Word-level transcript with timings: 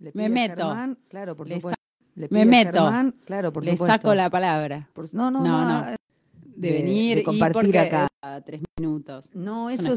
Le 0.00 0.10
Me 0.14 0.28
meto. 0.28 0.56
Germán, 0.56 0.98
claro, 1.08 1.36
por 1.36 1.48
Le 1.48 1.56
supuesto. 1.56 1.80
Le 2.16 2.28
me 2.30 2.44
meto. 2.44 2.72
Germán, 2.72 3.14
claro, 3.24 3.52
por 3.52 3.64
Le 3.64 3.72
supuesto. 3.72 3.94
saco 3.94 4.14
la 4.14 4.28
palabra 4.30 4.88
Por- 4.92 5.12
no, 5.14 5.30
no, 5.30 5.42
No, 5.44 5.58
ah, 5.58 5.96
de, 6.44 6.68
De- 6.68 6.72
venir 6.74 7.14
de 7.16 7.20
y 7.20 7.24
compartir 7.24 7.52
porque 7.62 7.78
acá. 7.78 8.08
tres 8.44 8.60
minutos. 8.78 9.30
No, 9.34 9.70
Es 9.70 9.80
eso 9.80 9.94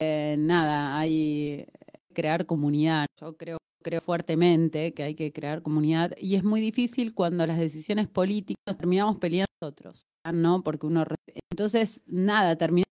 eh, 0.00 0.36
nada, 0.38 0.98
hay 0.98 1.66
crear 2.12 2.44
comunidad. 2.46 3.06
Yo 3.20 3.36
creo, 3.36 3.58
creo 3.82 4.00
fuertemente 4.00 4.92
que 4.92 5.02
hay 5.02 5.14
que 5.14 5.32
crear 5.32 5.62
comunidad 5.62 6.12
y 6.18 6.34
es 6.34 6.44
muy 6.44 6.60
difícil 6.60 7.14
cuando 7.14 7.46
las 7.46 7.58
decisiones 7.58 8.08
políticas 8.08 8.76
terminamos 8.76 9.18
peleando 9.18 9.46
nosotros, 9.60 10.06
¿no? 10.32 10.62
Porque 10.62 10.86
uno 10.86 11.04
entonces 11.50 12.02
nada 12.06 12.56
termina 12.56 12.84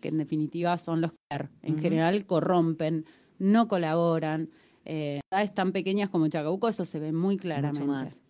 que 0.00 0.08
en 0.08 0.18
definitiva 0.18 0.76
son 0.78 1.00
los 1.02 1.12
que 1.12 1.48
en 1.62 1.78
general 1.78 2.26
corrompen, 2.26 3.04
no 3.38 3.68
colaboran. 3.68 4.50
Eh, 4.84 5.20
ciudades 5.30 5.54
tan 5.54 5.72
pequeñas 5.72 6.10
como 6.10 6.28
Chacabuco 6.28 6.68
eso 6.68 6.84
se 6.84 6.98
ve 6.98 7.12
muy 7.12 7.36
claramente. 7.36 7.80
Mucho 7.80 7.90
más. 7.92 8.20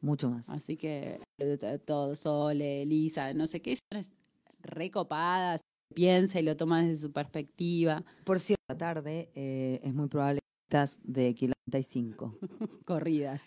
Mucho 0.00 0.30
más. 0.30 0.48
Así 0.50 0.76
que 0.76 1.20
todo, 1.84 2.14
Sole, 2.14 2.82
Elisa, 2.82 3.32
no 3.34 3.46
sé 3.46 3.60
qué, 3.62 3.76
son 3.92 4.04
recopadas, 4.62 5.60
piensa 5.94 6.38
y 6.40 6.42
lo 6.42 6.56
toma 6.56 6.82
desde 6.82 7.02
su 7.06 7.12
perspectiva, 7.12 8.04
Por 8.24 8.40
cierto, 8.40 8.62
la 8.68 8.76
tarde 8.76 9.30
eh, 9.34 9.80
es 9.82 9.94
muy 9.94 10.08
probable 10.08 10.40
que 10.40 10.64
estás 10.76 10.98
de 11.02 11.34
kilómetro 11.34 11.82
5. 11.82 12.38
corridas, 12.84 13.40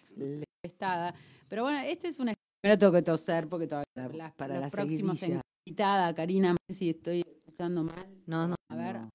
estada. 0.63 1.13
Pero 1.47 1.63
bueno, 1.63 1.79
este 1.79 2.07
es 2.07 2.19
una... 2.19 2.33
Primero 2.61 2.79
tengo 2.79 2.91
que 2.93 3.01
toser 3.03 3.47
porque 3.47 3.67
todavía 3.67 3.85
Para- 3.93 4.13
las, 4.13 4.33
para 4.33 4.53
los 4.55 4.63
la 4.63 4.69
próximos 4.69 5.19
seguidilla. 5.19 5.41
invitada, 5.65 6.13
Karina, 6.13 6.55
si 6.67 6.89
estoy 6.89 7.21
escuchando 7.21 7.83
mal. 7.83 8.21
No, 8.25 8.47
no. 8.49 8.55
A 8.69 8.75
ver. 8.75 8.95
no. 9.01 9.09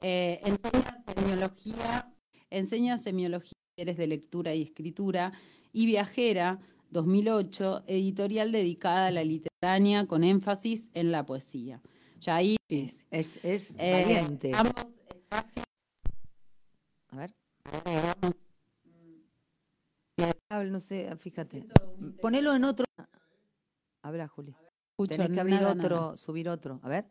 Eh, 0.00 0.40
enseña 0.44 0.96
semiología, 1.14 2.12
enseña 2.50 2.98
semiología, 2.98 3.52
eres 3.76 3.96
de 3.96 4.06
lectura 4.06 4.54
y 4.54 4.62
escritura, 4.62 5.32
y 5.72 5.86
viajera, 5.86 6.60
2008, 6.90 7.84
editorial 7.86 8.50
dedicada 8.52 9.06
a 9.08 9.10
la 9.10 9.22
literaria 9.24 10.06
con 10.06 10.24
énfasis 10.24 10.88
en 10.94 11.12
la 11.12 11.26
poesía. 11.26 11.80
Ya 12.20 12.36
ahí 12.36 12.56
Es, 12.68 13.06
es, 13.10 13.32
es 13.42 13.76
eh, 13.78 14.04
valiente. 14.04 14.52
ambos 14.54 14.74
espacios 15.14 15.64
A 17.10 17.16
ver. 17.16 17.34
Habla, 20.50 20.70
no 20.70 20.80
sé, 20.80 21.14
fíjate. 21.18 21.66
Ponelo 22.20 22.54
en 22.54 22.64
otro. 22.64 22.84
Habla, 24.02 24.26
Juli. 24.28 24.54
escucho 24.90 25.08
Tenés 25.16 25.30
que 25.30 25.40
abrir 25.40 25.60
nada, 25.60 25.72
otro, 25.74 25.96
nada. 25.96 26.16
subir 26.16 26.48
otro. 26.48 26.80
A 26.82 26.88
ver. 26.88 27.06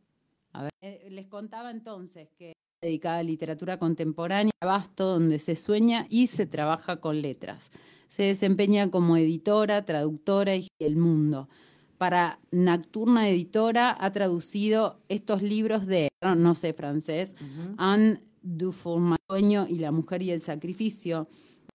Eh, 0.81 1.08
les 1.12 1.28
contaba 1.28 1.69
entonces 1.72 2.30
que 2.38 2.53
dedicada 2.81 3.20
a 3.20 3.23
literatura 3.23 3.78
contemporánea, 3.80 4.52
Abasto, 4.61 5.06
donde 5.06 5.39
se 5.39 5.56
sueña 5.56 6.06
y 6.09 6.28
se 6.28 6.45
trabaja 6.45 6.97
con 6.97 7.22
letras. 7.22 7.72
Se 8.08 8.23
desempeña 8.23 8.89
como 8.89 9.17
editora, 9.17 9.86
traductora 9.86 10.56
y 10.56 10.67
El 10.80 10.95
Mundo. 10.95 11.50
Para 11.97 12.39
Nocturna 12.52 13.28
Editora 13.28 13.97
ha 14.00 14.11
traducido 14.11 15.00
estos 15.09 15.42
libros 15.42 15.88
de, 15.88 16.09
no, 16.23 16.36
no 16.36 16.53
sé 16.53 16.73
francés, 16.73 17.36
Ujú. 17.42 17.73
Anne 17.78 18.19
Dufourmont, 18.44 19.19
Sueño 19.28 19.66
y 19.67 19.80
la 19.80 19.91
mujer 19.91 20.22
y 20.22 20.31
el 20.31 20.39
sacrificio, 20.39 21.28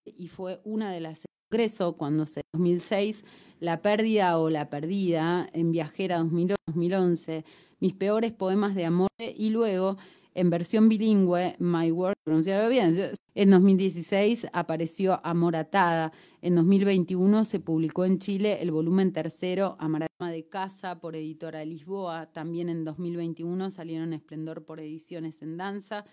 y 0.04 0.28
fue 0.28 0.60
una 0.64 0.90
de 0.92 1.00
las 1.00 1.24
Congreso 1.50 1.98
cuando 1.98 2.24
se 2.24 2.40
en 2.40 2.46
2006 2.54 3.26
La 3.60 3.82
pérdida 3.82 4.38
o 4.38 4.48
la 4.48 4.70
perdida 4.70 5.46
en 5.52 5.70
Viajera 5.70 6.16
2011, 6.18 7.44
Mis 7.78 7.92
peores 7.92 8.32
poemas 8.32 8.74
de 8.74 8.86
amor 8.86 9.10
y 9.20 9.50
luego 9.50 9.98
en 10.34 10.50
versión 10.50 10.88
bilingüe 10.88 11.56
My 11.58 11.90
Work, 11.90 12.18
pronunciarlo 12.24 12.68
bien. 12.68 12.94
En 13.34 13.50
2016 13.50 14.46
apareció 14.52 15.20
Amor 15.24 15.56
Atada. 15.56 16.12
En 16.40 16.54
2021 16.54 17.44
se 17.44 17.60
publicó 17.60 18.04
en 18.04 18.18
Chile 18.18 18.58
el 18.60 18.70
volumen 18.70 19.12
tercero 19.12 19.76
Amarama 19.78 20.30
de 20.30 20.48
Casa 20.48 21.00
por 21.00 21.16
editora 21.16 21.64
Lisboa. 21.64 22.26
También 22.32 22.68
en 22.68 22.84
2021 22.84 23.70
salieron 23.70 24.12
Esplendor 24.12 24.64
por 24.64 24.80
ediciones 24.80 25.42
en 25.42 25.56
danza 25.56 26.04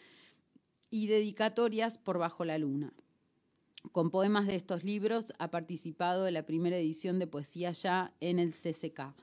y 0.90 1.08
dedicatorias 1.08 1.98
por 1.98 2.18
Bajo 2.18 2.46
la 2.46 2.58
Luna. 2.58 2.94
Con 3.92 4.12
poemas 4.12 4.48
de 4.48 4.56
estos 4.56 4.84
libros 4.84 5.34
ha 5.40 5.52
participado 5.52 6.24
de 6.24 6.32
la 6.32 6.46
primera 6.46 6.78
edición 6.78 7.18
de 7.20 7.28
Poesía 7.28 7.72
Ya 7.72 8.14
en 8.20 8.40
el 8.40 8.52
CCK. 8.52 9.14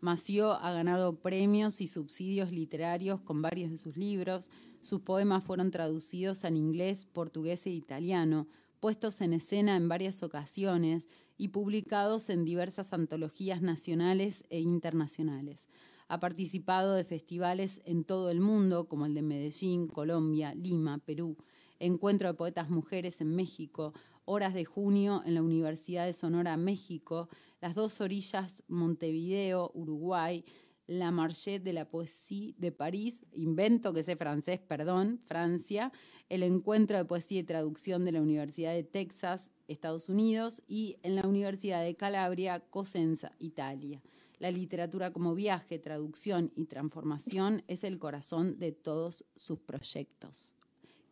Mació 0.00 0.52
ha 0.52 0.72
ganado 0.72 1.16
premios 1.16 1.80
y 1.80 1.88
subsidios 1.88 2.52
literarios 2.52 3.20
con 3.20 3.42
varios 3.42 3.70
de 3.70 3.76
sus 3.76 3.96
libros. 3.96 4.50
Sus 4.80 5.00
poemas 5.00 5.42
fueron 5.42 5.72
traducidos 5.72 6.44
al 6.44 6.56
inglés, 6.56 7.04
portugués 7.04 7.66
e 7.66 7.70
italiano, 7.70 8.46
puestos 8.78 9.20
en 9.20 9.32
escena 9.32 9.76
en 9.76 9.88
varias 9.88 10.22
ocasiones 10.22 11.08
y 11.36 11.48
publicados 11.48 12.30
en 12.30 12.44
diversas 12.44 12.92
antologías 12.92 13.60
nacionales 13.60 14.44
e 14.50 14.60
internacionales. 14.60 15.68
Ha 16.06 16.20
participado 16.20 16.94
de 16.94 17.04
festivales 17.04 17.82
en 17.84 18.04
todo 18.04 18.30
el 18.30 18.40
mundo, 18.40 18.88
como 18.88 19.04
el 19.04 19.14
de 19.14 19.22
Medellín, 19.22 19.88
Colombia, 19.88 20.54
Lima, 20.54 20.98
Perú, 20.98 21.36
Encuentro 21.80 22.28
de 22.28 22.34
Poetas 22.34 22.70
Mujeres 22.70 23.20
en 23.20 23.34
México, 23.34 23.92
Horas 24.30 24.52
de 24.52 24.66
Junio 24.66 25.22
en 25.24 25.34
la 25.34 25.42
Universidad 25.42 26.04
de 26.04 26.12
Sonora, 26.12 26.58
México, 26.58 27.30
Las 27.62 27.74
Dos 27.74 28.02
Orillas, 28.02 28.62
Montevideo, 28.68 29.70
Uruguay, 29.72 30.44
La 30.86 31.10
Marché 31.10 31.58
de 31.60 31.72
la 31.72 31.88
Poesía 31.88 32.52
de 32.58 32.70
París, 32.70 33.24
invento 33.32 33.94
que 33.94 34.02
sé 34.02 34.16
francés, 34.16 34.60
perdón, 34.60 35.18
Francia, 35.24 35.92
el 36.28 36.42
Encuentro 36.42 36.98
de 36.98 37.06
Poesía 37.06 37.40
y 37.40 37.44
Traducción 37.44 38.04
de 38.04 38.12
la 38.12 38.20
Universidad 38.20 38.74
de 38.74 38.84
Texas, 38.84 39.50
Estados 39.66 40.10
Unidos, 40.10 40.62
y 40.68 40.98
en 41.02 41.16
la 41.16 41.26
Universidad 41.26 41.82
de 41.82 41.96
Calabria, 41.96 42.60
Cosenza, 42.60 43.32
Italia. 43.38 44.02
La 44.38 44.50
literatura 44.50 45.10
como 45.10 45.34
viaje, 45.34 45.78
traducción 45.78 46.52
y 46.54 46.66
transformación 46.66 47.64
es 47.66 47.82
el 47.82 47.98
corazón 47.98 48.58
de 48.58 48.72
todos 48.72 49.24
sus 49.36 49.58
proyectos. 49.58 50.54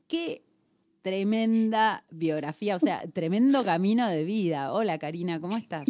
Qué 0.06 0.44
tremenda 1.06 2.02
biografía, 2.10 2.74
o 2.74 2.80
sea, 2.80 3.04
tremendo 3.12 3.62
camino 3.62 4.08
de 4.08 4.24
vida. 4.24 4.72
Hola 4.72 4.98
Karina, 4.98 5.40
¿cómo 5.40 5.56
estás? 5.56 5.86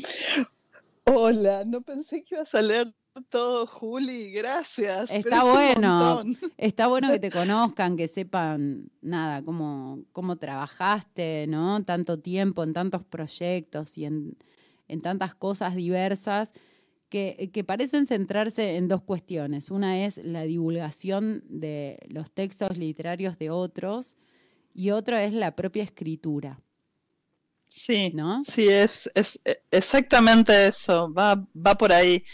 Hola, 1.05 1.65
no 1.65 1.81
pensé 1.81 2.23
que 2.23 2.35
ibas 2.35 2.55
a 2.55 2.61
leer 2.61 2.93
todo, 3.31 3.67
Juli, 3.67 4.31
gracias. 4.31 5.11
Está 5.11 5.43
bueno. 5.43 6.23
Está 6.59 6.89
bueno 6.89 7.11
que 7.11 7.19
te 7.19 7.31
conozcan, 7.31 7.97
que 7.97 8.09
sepan 8.09 8.91
nada, 9.01 9.43
cómo, 9.43 10.01
cómo 10.13 10.37
trabajaste, 10.37 11.47
¿no? 11.49 11.83
Tanto 11.83 12.19
tiempo 12.19 12.63
en 12.63 12.75
tantos 12.75 13.03
proyectos 13.03 13.97
y 13.97 14.05
en, 14.05 14.37
en 14.87 15.01
tantas 15.01 15.35
cosas 15.35 15.77
diversas 15.77 16.53
que, 17.09 17.51
que 17.55 17.65
parecen 17.65 18.07
centrarse 18.07 18.77
en 18.77 18.87
dos 18.87 19.01
cuestiones. 19.01 19.71
Una 19.71 20.05
es 20.05 20.23
la 20.23 20.43
divulgación 20.43 21.43
de 21.49 22.01
los 22.11 22.31
textos 22.31 22.77
literarios 22.77 23.39
de 23.39 23.49
otros 23.49 24.15
y 24.77 24.91
otra 24.93 25.25
es 25.25 25.33
la 25.33 25.57
propia 25.57 25.83
escritura, 25.85 26.61
Sí, 27.69 28.11
¿no? 28.15 28.43
sí, 28.43 28.69
es, 28.69 29.11
es 29.15 29.39
eh, 29.45 29.61
exactamente 29.71 30.69
eso, 30.69 31.13
va, 31.13 31.35
va 31.55 31.75
por 31.77 31.93
ahí. 31.93 32.25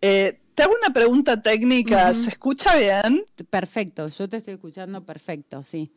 Eh, 0.00 0.40
te 0.54 0.62
hago 0.62 0.74
una 0.82 0.92
pregunta 0.92 1.40
técnica. 1.42 2.14
¿se 2.14 2.30
escucha 2.30 2.76
bien? 2.76 3.24
Perfecto, 3.50 4.08
yo 4.08 4.28
te 4.28 4.38
estoy 4.38 4.54
escuchando 4.54 5.04
perfecto, 5.04 5.62
sí. 5.62 5.92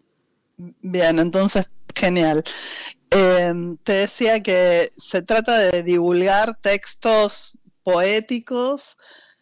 Bien, 0.81 1.19
entonces, 1.19 1.65
genial. 1.93 2.43
Eh, 3.11 3.53
te 3.83 3.93
decía 3.93 4.41
que 4.43 4.91
se 4.97 5.21
trata 5.21 5.59
de 5.59 5.83
divulgar 5.83 6.57
textos 6.61 7.57
poéticos, 7.83 8.97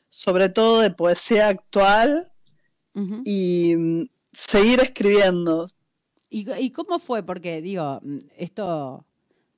sobre 0.09 0.50
todo 0.50 0.81
de 0.81 0.91
poesía 0.91 1.50
actual, 1.50 2.31
y 3.25 3.75
mm, 3.75 4.09
seguir 4.34 4.79
escribiendo. 4.81 5.68
¿Y, 6.35 6.71
cómo 6.71 6.97
fue? 6.97 7.21
Porque, 7.21 7.61
digo, 7.61 7.99
mm, 8.01 8.17
esto 8.38 9.05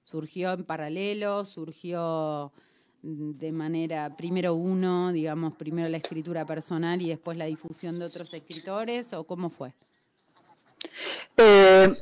surgió 0.03 0.51
en 0.51 0.65
paralelo, 0.65 1.45
surgió 1.45 2.51
mm, 3.01 3.31
de 3.31 3.51
manera, 3.53 4.17
primero 4.17 4.55
uno, 4.55 5.13
digamos, 5.13 5.53
primero 5.53 5.87
la 5.87 5.95
escritura 5.95 6.45
personal 6.45 7.01
y 7.01 7.07
después 7.07 7.37
la 7.37 7.45
difusión 7.45 7.97
de 7.97 8.03
otros 8.03 8.33
escritores, 8.33 9.13
¿o 9.13 9.23
cómo 9.23 9.49
fue? 9.49 9.73
Eh, 11.37 11.95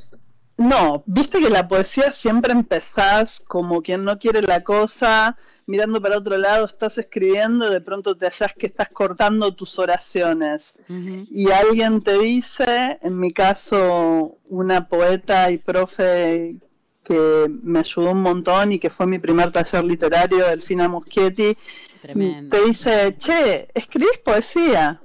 no, 0.56 1.02
viste 1.06 1.40
que 1.40 1.50
la 1.50 1.66
poesía 1.66 2.12
siempre 2.12 2.52
empezás 2.52 3.40
como 3.46 3.82
quien 3.82 4.04
no 4.04 4.18
quiere 4.18 4.40
la 4.40 4.62
cosa, 4.62 5.36
mirando 5.66 6.00
para 6.00 6.18
otro 6.18 6.38
lado, 6.38 6.66
estás 6.66 6.96
escribiendo, 6.98 7.70
de 7.70 7.80
pronto 7.80 8.16
te 8.16 8.26
hallás 8.26 8.54
que 8.54 8.66
estás 8.66 8.88
cortando 8.90 9.54
tus 9.54 9.78
oraciones. 9.78 10.74
Y 10.88 11.50
alguien 11.50 12.02
te 12.02 12.18
dice, 12.18 12.98
en 13.02 13.18
mi 13.18 13.32
caso, 13.32 14.38
una 14.44 14.88
poeta 14.88 15.50
y 15.50 15.58
profe 15.58 16.56
que 17.02 17.46
me 17.62 17.80
ayudó 17.80 18.12
un 18.12 18.22
montón 18.22 18.72
y 18.72 18.78
que 18.78 18.90
fue 18.90 19.06
mi 19.06 19.18
primer 19.18 19.50
taller 19.50 19.84
literario, 19.84 20.46
Delfina 20.46 20.88
Moschietti, 20.88 21.56
Tremendo. 22.00 22.56
te 22.56 22.64
dice, 22.64 23.14
che, 23.18 23.68
escribís 23.74 24.18
poesía. 24.24 25.00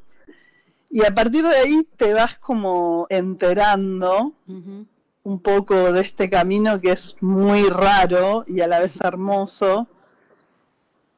Y 0.91 1.03
a 1.05 1.13
partir 1.13 1.43
de 1.43 1.55
ahí 1.55 1.87
te 1.97 2.13
vas 2.13 2.37
como 2.37 3.05
enterando 3.09 4.33
un 5.23 5.39
poco 5.39 5.91
de 5.91 6.01
este 6.01 6.29
camino 6.29 6.79
que 6.79 6.91
es 6.91 7.15
muy 7.21 7.63
raro 7.69 8.45
y 8.47 8.61
a 8.61 8.67
la 8.67 8.79
vez 8.79 8.95
hermoso. 9.01 9.87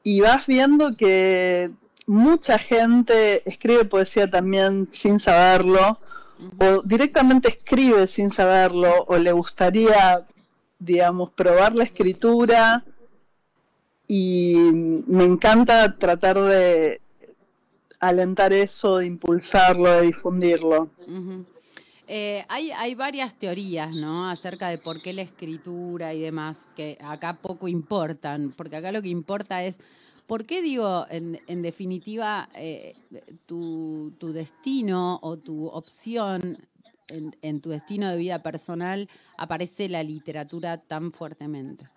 Y 0.04 0.22
vas 0.22 0.48
viendo 0.48 0.96
que 0.98 1.72
mucha 2.08 2.58
gente 2.58 3.48
escribe 3.50 3.86
poesía 3.86 4.30
también 4.30 4.88
sin 4.88 5.20
saberlo, 5.20 6.00
o 6.58 6.82
directamente 6.84 7.50
escribe 7.50 8.08
sin 8.08 8.32
saberlo, 8.32 9.06
o 9.08 9.18
le 9.18 9.32
gustaría, 9.32 10.26
digamos, 10.80 11.30
probar 11.32 11.76
la 11.76 11.84
escritura. 11.84 12.84
Y 14.08 14.56
me 15.08 15.24
encanta 15.24 15.98
tratar 15.98 16.42
de 16.42 17.00
alentar 18.00 18.52
eso, 18.52 18.98
de 18.98 19.06
impulsarlo, 19.06 19.90
de 19.92 20.02
difundirlo. 20.02 20.90
Eh, 22.14 22.44
hay, 22.50 22.72
hay 22.72 22.94
varias 22.94 23.36
teorías, 23.40 23.96
¿no? 23.96 24.30
Acerca 24.30 24.68
de 24.68 24.78
por 24.78 25.02
qué 25.02 25.14
la 25.14 25.22
escritura 25.22 26.14
y 26.14 26.20
demás, 26.20 26.66
que 26.76 26.98
acá 27.02 27.40
poco 27.42 27.70
importan, 27.70 28.54
porque 28.58 28.76
acá 28.76 28.92
lo 28.92 29.02
que 29.02 29.08
importa 29.08 29.64
es, 29.64 29.80
¿por 30.28 30.46
qué 30.46 30.62
digo, 30.62 31.06
en, 31.10 31.40
en 31.48 31.62
definitiva, 31.62 32.50
eh, 32.54 32.96
tu, 33.46 34.14
tu, 34.20 34.34
destino 34.34 35.20
o 35.22 35.38
tu 35.38 35.68
opción 35.68 36.58
en, 37.08 37.34
en 37.42 37.62
tu 37.62 37.70
destino 37.70 38.10
de 38.10 38.18
vida 38.18 38.44
personal 38.44 39.08
aparece 39.38 39.88
la 39.88 40.04
literatura 40.04 40.82
tan 40.82 41.14
fuertemente? 41.14 41.88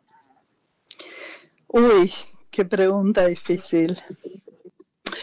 Uy, 1.66 2.12
qué 2.52 2.64
pregunta 2.64 3.26
difícil. 3.26 3.98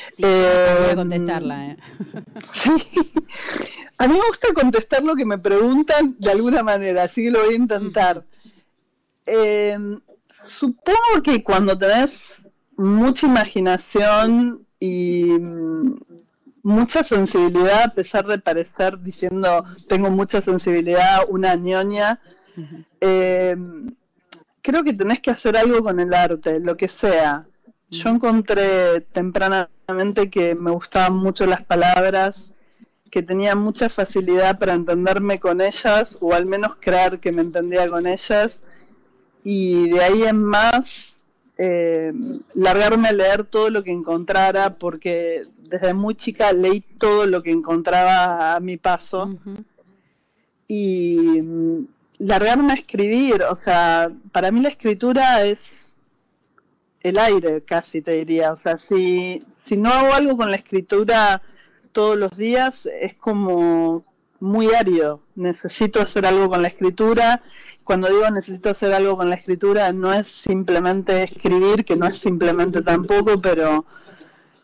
Sí, 0.10 0.24
eh, 0.26 0.76
voy 0.82 0.90
a 0.90 0.96
contestarla. 0.98 1.68
¿eh? 1.70 1.78
Sí. 2.44 2.72
A 4.02 4.08
mí 4.08 4.16
me 4.16 4.26
gusta 4.26 4.52
contestar 4.56 5.04
lo 5.04 5.16
que 5.16 5.26
me 5.26 5.38
preguntan 5.38 6.16
de 6.18 6.32
alguna 6.32 6.64
manera, 6.64 7.04
así 7.04 7.22
que 7.22 7.30
lo 7.30 7.44
voy 7.44 7.54
a 7.54 7.58
intentar. 7.58 8.26
Eh, 9.28 9.78
supongo 10.28 11.22
que 11.24 11.44
cuando 11.44 11.78
tenés 11.78 12.20
mucha 12.78 13.28
imaginación 13.28 14.66
y 14.80 15.26
mm, 15.40 16.00
mucha 16.64 17.04
sensibilidad, 17.04 17.84
a 17.84 17.94
pesar 17.94 18.26
de 18.26 18.40
parecer 18.40 18.98
diciendo 18.98 19.66
tengo 19.88 20.10
mucha 20.10 20.42
sensibilidad, 20.42 21.20
una 21.30 21.54
ñoña, 21.54 22.20
eh, 23.00 23.56
creo 24.64 24.84
que 24.84 24.94
tenés 24.94 25.20
que 25.20 25.30
hacer 25.30 25.56
algo 25.56 25.84
con 25.84 26.00
el 26.00 26.12
arte, 26.12 26.60
lo 26.60 26.76
que 26.76 26.88
sea. 26.88 27.46
Yo 27.92 28.10
encontré 28.10 29.02
tempranamente 29.12 30.32
que 30.32 30.56
me 30.56 30.72
gustaban 30.72 31.18
mucho 31.18 31.46
las 31.46 31.64
palabras, 31.64 32.51
que 33.12 33.22
tenía 33.22 33.56
mucha 33.56 33.90
facilidad 33.90 34.58
para 34.58 34.74
entenderme 34.74 35.40
con 35.40 35.62
ellas, 35.62 36.18
o 36.22 36.34
al 36.34 36.46
menos 36.46 36.78
creer 36.80 37.20
que 37.20 37.32
me 37.32 37.42
entendía 37.42 37.88
con 37.90 38.08
ellas, 38.08 38.54
y 39.44 39.90
de 39.90 40.02
ahí 40.02 40.24
en 40.24 40.42
más 40.42 41.14
eh, 41.58 42.14
largarme 42.56 43.10
a 43.10 43.14
leer 43.14 43.44
todo 43.44 43.70
lo 43.70 43.84
que 43.84 43.92
encontrara, 43.92 44.76
porque 44.76 45.46
desde 45.70 45.94
muy 45.94 46.16
chica 46.16 46.54
leí 46.54 46.80
todo 46.80 47.26
lo 47.26 47.44
que 47.44 47.52
encontraba 47.52 48.56
a 48.56 48.60
mi 48.62 48.78
paso, 48.78 49.38
y 50.68 51.42
mm, 51.42 51.86
largarme 52.20 52.72
a 52.72 52.78
escribir, 52.78 53.44
o 53.44 53.56
sea, 53.58 54.10
para 54.32 54.52
mí 54.52 54.62
la 54.62 54.70
escritura 54.70 55.44
es 55.44 55.82
el 57.04 57.18
aire, 57.18 57.62
casi 57.64 58.02
te 58.02 58.14
diría. 58.14 58.52
O 58.52 58.56
sea, 58.56 58.78
si, 58.78 59.44
si 59.66 59.78
no 59.78 59.90
hago 59.90 60.14
algo 60.14 60.38
con 60.38 60.50
la 60.50 60.58
escritura 60.58 61.42
todos 61.92 62.18
los 62.18 62.32
días, 62.38 62.88
es 63.00 63.14
como 63.16 64.04
muy 64.40 64.74
árido. 64.74 65.22
Necesito 65.36 66.02
hacer 66.02 66.26
algo 66.26 66.50
con 66.50 66.62
la 66.62 66.68
escritura. 66.68 67.42
Cuando 67.84 68.08
digo 68.08 68.30
necesito 68.30 68.70
hacer 68.70 68.94
algo 68.94 69.18
con 69.18 69.30
la 69.30 69.36
escritura, 69.36 69.92
no 69.94 70.14
es 70.14 70.28
simplemente 70.28 71.24
escribir, 71.24 71.86
que 71.86 71.96
no 71.96 72.08
es 72.08 72.18
simplemente 72.18 72.82
tampoco, 72.82 73.42
pero 73.42 73.86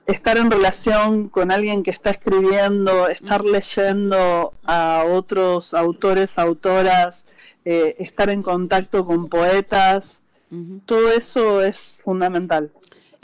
estar 0.05 0.37
en 0.37 0.49
relación 0.49 1.27
con 1.29 1.51
alguien 1.51 1.83
que 1.83 1.91
está 1.91 2.11
escribiendo, 2.11 3.07
estar 3.09 3.43
leyendo 3.43 4.53
a 4.65 5.03
otros 5.05 5.73
autores, 5.73 6.37
autoras, 6.37 7.25
eh, 7.65 7.95
estar 7.99 8.29
en 8.29 8.41
contacto 8.41 9.05
con 9.05 9.27
poetas, 9.27 10.19
todo 10.85 11.11
eso 11.11 11.61
es 11.61 11.77
fundamental. 11.99 12.71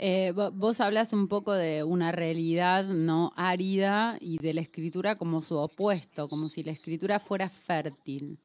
Eh, 0.06 0.32
vos 0.32 0.82
hablas 0.82 1.14
un 1.14 1.28
poco 1.28 1.54
de 1.54 1.82
una 1.82 2.12
realidad 2.12 2.84
no 2.84 3.32
árida 3.36 4.18
y 4.20 4.36
de 4.36 4.52
la 4.52 4.60
escritura 4.60 5.16
como 5.16 5.40
su 5.40 5.56
opuesto, 5.56 6.28
como 6.28 6.50
si 6.50 6.62
la 6.62 6.72
escritura 6.72 7.18
fuera 7.18 7.48
fértil. 7.48 8.36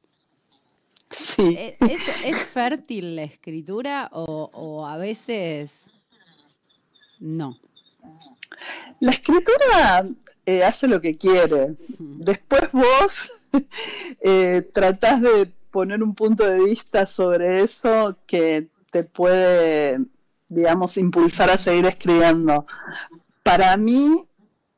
Sí. 1.10 1.54
¿E-, 1.58 1.76
¿Es, 2.24 2.38
fértil 2.44 3.14
la 3.14 3.24
escritura 3.24 4.08
o, 4.10 4.86
a 4.86 4.96
veces 4.96 5.70
no? 7.18 7.58
La 9.00 9.10
escritura 9.10 10.08
eh, 10.46 10.64
hace 10.64 10.88
lo 10.88 11.02
que 11.02 11.18
quiere. 11.18 11.76
Después 11.98 12.72
vos 12.72 13.32
eh, 14.22 14.66
tratás 14.72 15.20
de 15.20 15.52
poner 15.70 16.02
un 16.02 16.14
punto 16.14 16.46
de 16.46 16.64
vista 16.64 17.06
sobre 17.06 17.60
eso 17.60 18.16
que 18.26 18.68
te 18.90 19.04
puede, 19.04 20.00
digamos, 20.50 20.98
impulsar 20.98 21.48
a 21.48 21.56
seguir 21.56 21.86
escribiendo. 21.86 22.66
Para 23.42 23.74
mí, 23.78 24.26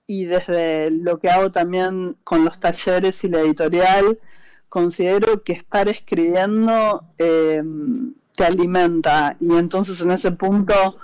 y 0.07 0.27
desde 0.27 0.91
lo 0.91 1.19
que 1.19 1.31
hago 1.31 1.51
también 1.51 2.17
con 2.23 2.45
los 2.45 2.61
talleres 2.61 3.25
y 3.25 3.29
la 3.29 3.41
editorial, 3.41 4.19
considero 4.69 5.43
que 5.43 5.55
estar 5.55 5.89
escribiendo 5.89 7.03
eh, 7.19 7.63
te 8.37 8.45
alimenta 8.45 9.37
y 9.41 9.55
entonces 9.57 10.01
en 10.01 10.13
ese 10.13 10.33
punto 10.33 10.97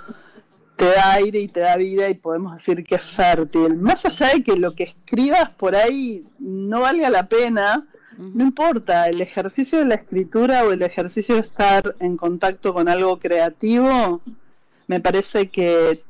te 0.75 0.85
da 0.85 1.13
aire 1.13 1.39
y 1.39 1.47
te 1.49 1.59
da 1.59 1.75
vida 1.75 2.09
y 2.09 2.13
podemos 2.13 2.55
decir 2.55 2.85
que 2.85 2.95
es 2.95 3.03
fértil. 3.03 3.75
Más 3.75 4.05
allá 4.05 4.29
de 4.33 4.43
que 4.43 4.55
lo 4.55 4.73
que 4.75 4.83
escribas 4.83 5.49
por 5.51 5.75
ahí 5.75 6.25
no 6.39 6.81
valga 6.81 7.09
la 7.09 7.27
pena, 7.27 7.85
no 8.17 8.43
importa, 8.43 9.07
el 9.07 9.21
ejercicio 9.21 9.79
de 9.79 9.85
la 9.85 9.95
escritura 9.95 10.63
o 10.65 10.71
el 10.71 10.81
ejercicio 10.81 11.35
de 11.35 11.41
estar 11.41 11.95
en 11.99 12.17
contacto 12.17 12.73
con 12.73 12.89
algo 12.89 13.19
creativo, 13.19 14.21
me 14.89 14.99
parece 14.99 15.49
que 15.49 16.01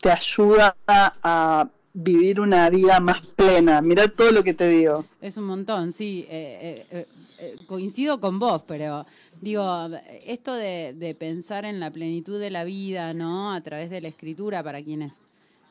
te 0.00 0.10
ayuda 0.10 0.74
a 0.86 1.68
vivir 1.92 2.40
una 2.40 2.70
vida 2.70 2.98
más 2.98 3.20
plena. 3.36 3.82
Mira 3.82 4.08
todo 4.08 4.30
lo 4.32 4.42
que 4.42 4.54
te 4.54 4.68
digo. 4.68 5.04
Es 5.20 5.36
un 5.36 5.44
montón, 5.44 5.92
sí. 5.92 6.24
Eh, 6.30 6.86
eh, 6.90 7.06
eh, 7.38 7.56
coincido 7.66 8.18
con 8.18 8.38
vos, 8.38 8.62
pero 8.66 9.04
digo, 9.42 9.90
esto 10.24 10.54
de, 10.54 10.94
de, 10.96 11.14
pensar 11.14 11.66
en 11.66 11.78
la 11.78 11.90
plenitud 11.90 12.40
de 12.40 12.48
la 12.48 12.64
vida, 12.64 13.12
¿no? 13.12 13.52
A 13.52 13.60
través 13.60 13.90
de 13.90 14.00
la 14.00 14.08
escritura, 14.08 14.62
para 14.62 14.82
quienes 14.82 15.20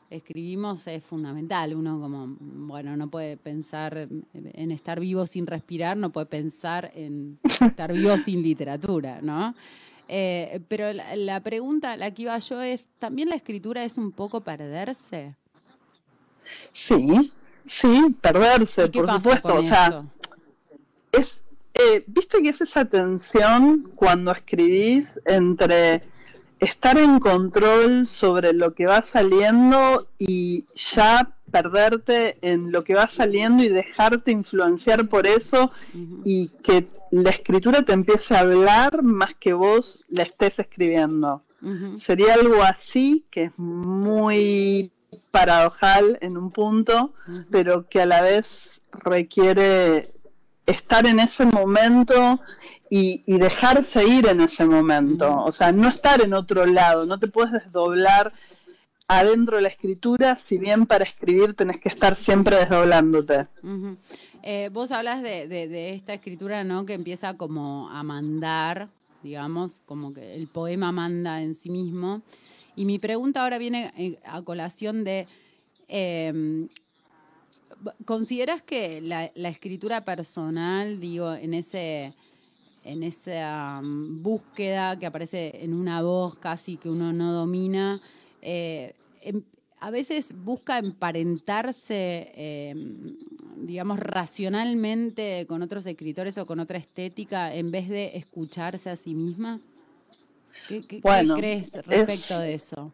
escribimos 0.08 0.86
es 0.86 1.02
fundamental. 1.02 1.74
Uno 1.74 1.98
como, 1.98 2.36
bueno, 2.38 2.96
no 2.96 3.10
puede 3.10 3.38
pensar 3.38 4.08
en 4.34 4.70
estar 4.70 5.00
vivo 5.00 5.26
sin 5.26 5.48
respirar, 5.48 5.96
no 5.96 6.10
puede 6.10 6.26
pensar 6.26 6.92
en 6.94 7.40
estar 7.60 7.92
vivo 7.92 8.16
sin 8.18 8.40
literatura, 8.40 9.20
¿no? 9.20 9.52
Eh, 10.12 10.60
pero 10.66 10.92
la, 10.92 11.40
pregunta, 11.40 11.96
la 11.96 12.10
que 12.10 12.22
iba 12.22 12.36
yo 12.40 12.60
es, 12.60 12.88
¿también 12.98 13.28
la 13.28 13.36
escritura 13.36 13.84
es 13.84 13.96
un 13.96 14.10
poco 14.10 14.40
perderse? 14.40 15.36
Sí, 16.72 17.30
sí, 17.64 18.16
perderse, 18.20 18.88
por 18.88 19.08
supuesto. 19.08 19.54
O 19.54 19.62
sea, 19.62 20.04
es, 21.12 21.40
eh, 21.74 22.02
viste 22.08 22.42
que 22.42 22.48
es 22.48 22.60
esa 22.60 22.86
tensión 22.86 23.92
cuando 23.94 24.32
escribís 24.32 25.20
entre 25.26 26.02
estar 26.58 26.98
en 26.98 27.20
control 27.20 28.08
sobre 28.08 28.52
lo 28.52 28.74
que 28.74 28.86
va 28.86 29.02
saliendo 29.02 30.08
y 30.18 30.66
ya 30.74 31.36
perderte 31.52 32.36
en 32.42 32.72
lo 32.72 32.82
que 32.82 32.94
va 32.94 33.08
saliendo 33.08 33.62
y 33.62 33.68
dejarte 33.68 34.32
influenciar 34.32 35.08
por 35.08 35.28
eso 35.28 35.70
y 36.24 36.48
que 36.64 36.88
la 37.10 37.30
escritura 37.30 37.82
te 37.82 37.92
empiece 37.92 38.34
a 38.34 38.40
hablar 38.40 39.02
más 39.02 39.34
que 39.34 39.52
vos 39.52 40.00
la 40.08 40.22
estés 40.22 40.58
escribiendo. 40.58 41.42
Sería 41.98 42.34
algo 42.34 42.62
así 42.62 43.26
que 43.30 43.44
es 43.44 43.58
muy 43.58 44.92
paradojal 45.30 46.18
en 46.22 46.38
un 46.38 46.50
punto, 46.50 47.12
pero 47.50 47.86
que 47.88 48.00
a 48.00 48.06
la 48.06 48.22
vez 48.22 48.80
requiere 49.04 50.12
estar 50.64 51.06
en 51.06 51.20
ese 51.20 51.44
momento 51.44 52.40
y, 52.88 53.22
dejarse 53.26 54.06
ir 54.06 54.26
en 54.26 54.40
ese 54.40 54.64
momento, 54.64 55.44
o 55.44 55.52
sea, 55.52 55.70
no 55.70 55.88
estar 55.88 56.20
en 56.20 56.34
otro 56.34 56.66
lado, 56.66 57.06
no 57.06 57.18
te 57.18 57.28
puedes 57.28 57.52
desdoblar 57.52 58.32
adentro 59.06 59.56
de 59.56 59.62
la 59.62 59.68
escritura, 59.68 60.38
si 60.44 60.58
bien 60.58 60.86
para 60.86 61.04
escribir 61.04 61.54
tenés 61.54 61.80
que 61.80 61.88
estar 61.88 62.16
siempre 62.16 62.56
desdoblándote. 62.56 63.48
Eh, 64.42 64.70
vos 64.72 64.90
hablas 64.90 65.22
de, 65.22 65.90
esta 65.94 66.14
escritura, 66.14 66.64
¿no? 66.64 66.86
Que 66.86 66.94
empieza 66.94 67.34
como 67.36 67.90
a 67.90 68.02
mandar, 68.02 68.88
digamos, 69.22 69.82
como 69.84 70.14
que 70.14 70.34
el 70.34 70.48
poema 70.48 70.92
manda 70.92 71.42
en 71.42 71.54
sí 71.54 71.70
mismo. 71.70 72.22
Y 72.74 72.86
mi 72.86 72.98
pregunta 72.98 73.42
ahora 73.42 73.58
viene 73.58 73.92
eh, 73.98 74.18
a 74.24 74.40
colación 74.42 75.04
de, 75.04 75.26
em, 75.88 76.68
¿consideras 78.06 78.62
que 78.62 79.00
la, 79.02 79.26
escritura 79.48 80.04
personal, 80.04 81.00
digo, 81.00 81.34
en 81.34 81.54
ese 81.54 82.14
en 82.82 83.02
esa 83.02 83.82
mm, 83.82 84.22
búsqueda 84.22 84.98
que 84.98 85.04
aparece 85.04 85.62
en 85.62 85.74
una 85.74 86.00
voz 86.02 86.36
casi 86.36 86.78
que 86.78 86.88
uno 86.88 87.12
no 87.12 87.34
domina, 87.34 88.00
eh, 88.40 88.94
em, 89.20 89.42
a 89.80 89.90
veces 89.90 90.34
busca 90.34 90.78
emparentarse, 90.78 92.32
em, 92.34 93.16
digamos, 93.60 93.98
racionalmente 94.00 95.46
con 95.48 95.62
otros 95.62 95.86
escritores 95.86 96.38
o 96.38 96.46
con 96.46 96.60
otra 96.60 96.78
estética 96.78 97.54
en 97.54 97.70
vez 97.70 97.88
de 97.88 98.16
escucharse 98.16 98.90
a 98.90 98.96
sí 98.96 99.14
misma? 99.14 99.60
¿Qué, 100.68 101.00
crees 101.36 101.72
respecto 101.86 102.38
de 102.38 102.54
eso? 102.54 102.92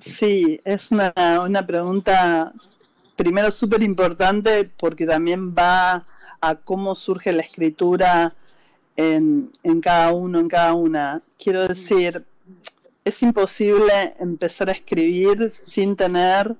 Sí, 0.00 0.60
es 0.64 0.90
una, 0.90 1.12
una 1.46 1.66
pregunta, 1.66 2.52
primero 3.16 3.50
súper 3.50 3.82
importante 3.82 4.70
porque 4.78 5.06
también 5.06 5.54
va 5.54 6.06
a 6.40 6.54
cómo 6.54 6.94
surge 6.94 7.32
la 7.32 7.42
escritura 7.42 8.34
en, 8.96 9.52
en 9.62 9.80
cada 9.80 10.12
uno, 10.12 10.40
en 10.40 10.48
cada 10.48 10.74
una. 10.74 11.22
Quiero 11.38 11.68
decir, 11.68 12.24
es 13.04 13.22
imposible 13.22 14.14
empezar 14.18 14.68
a 14.68 14.72
escribir 14.72 15.50
sin 15.50 15.96
tener 15.96 16.56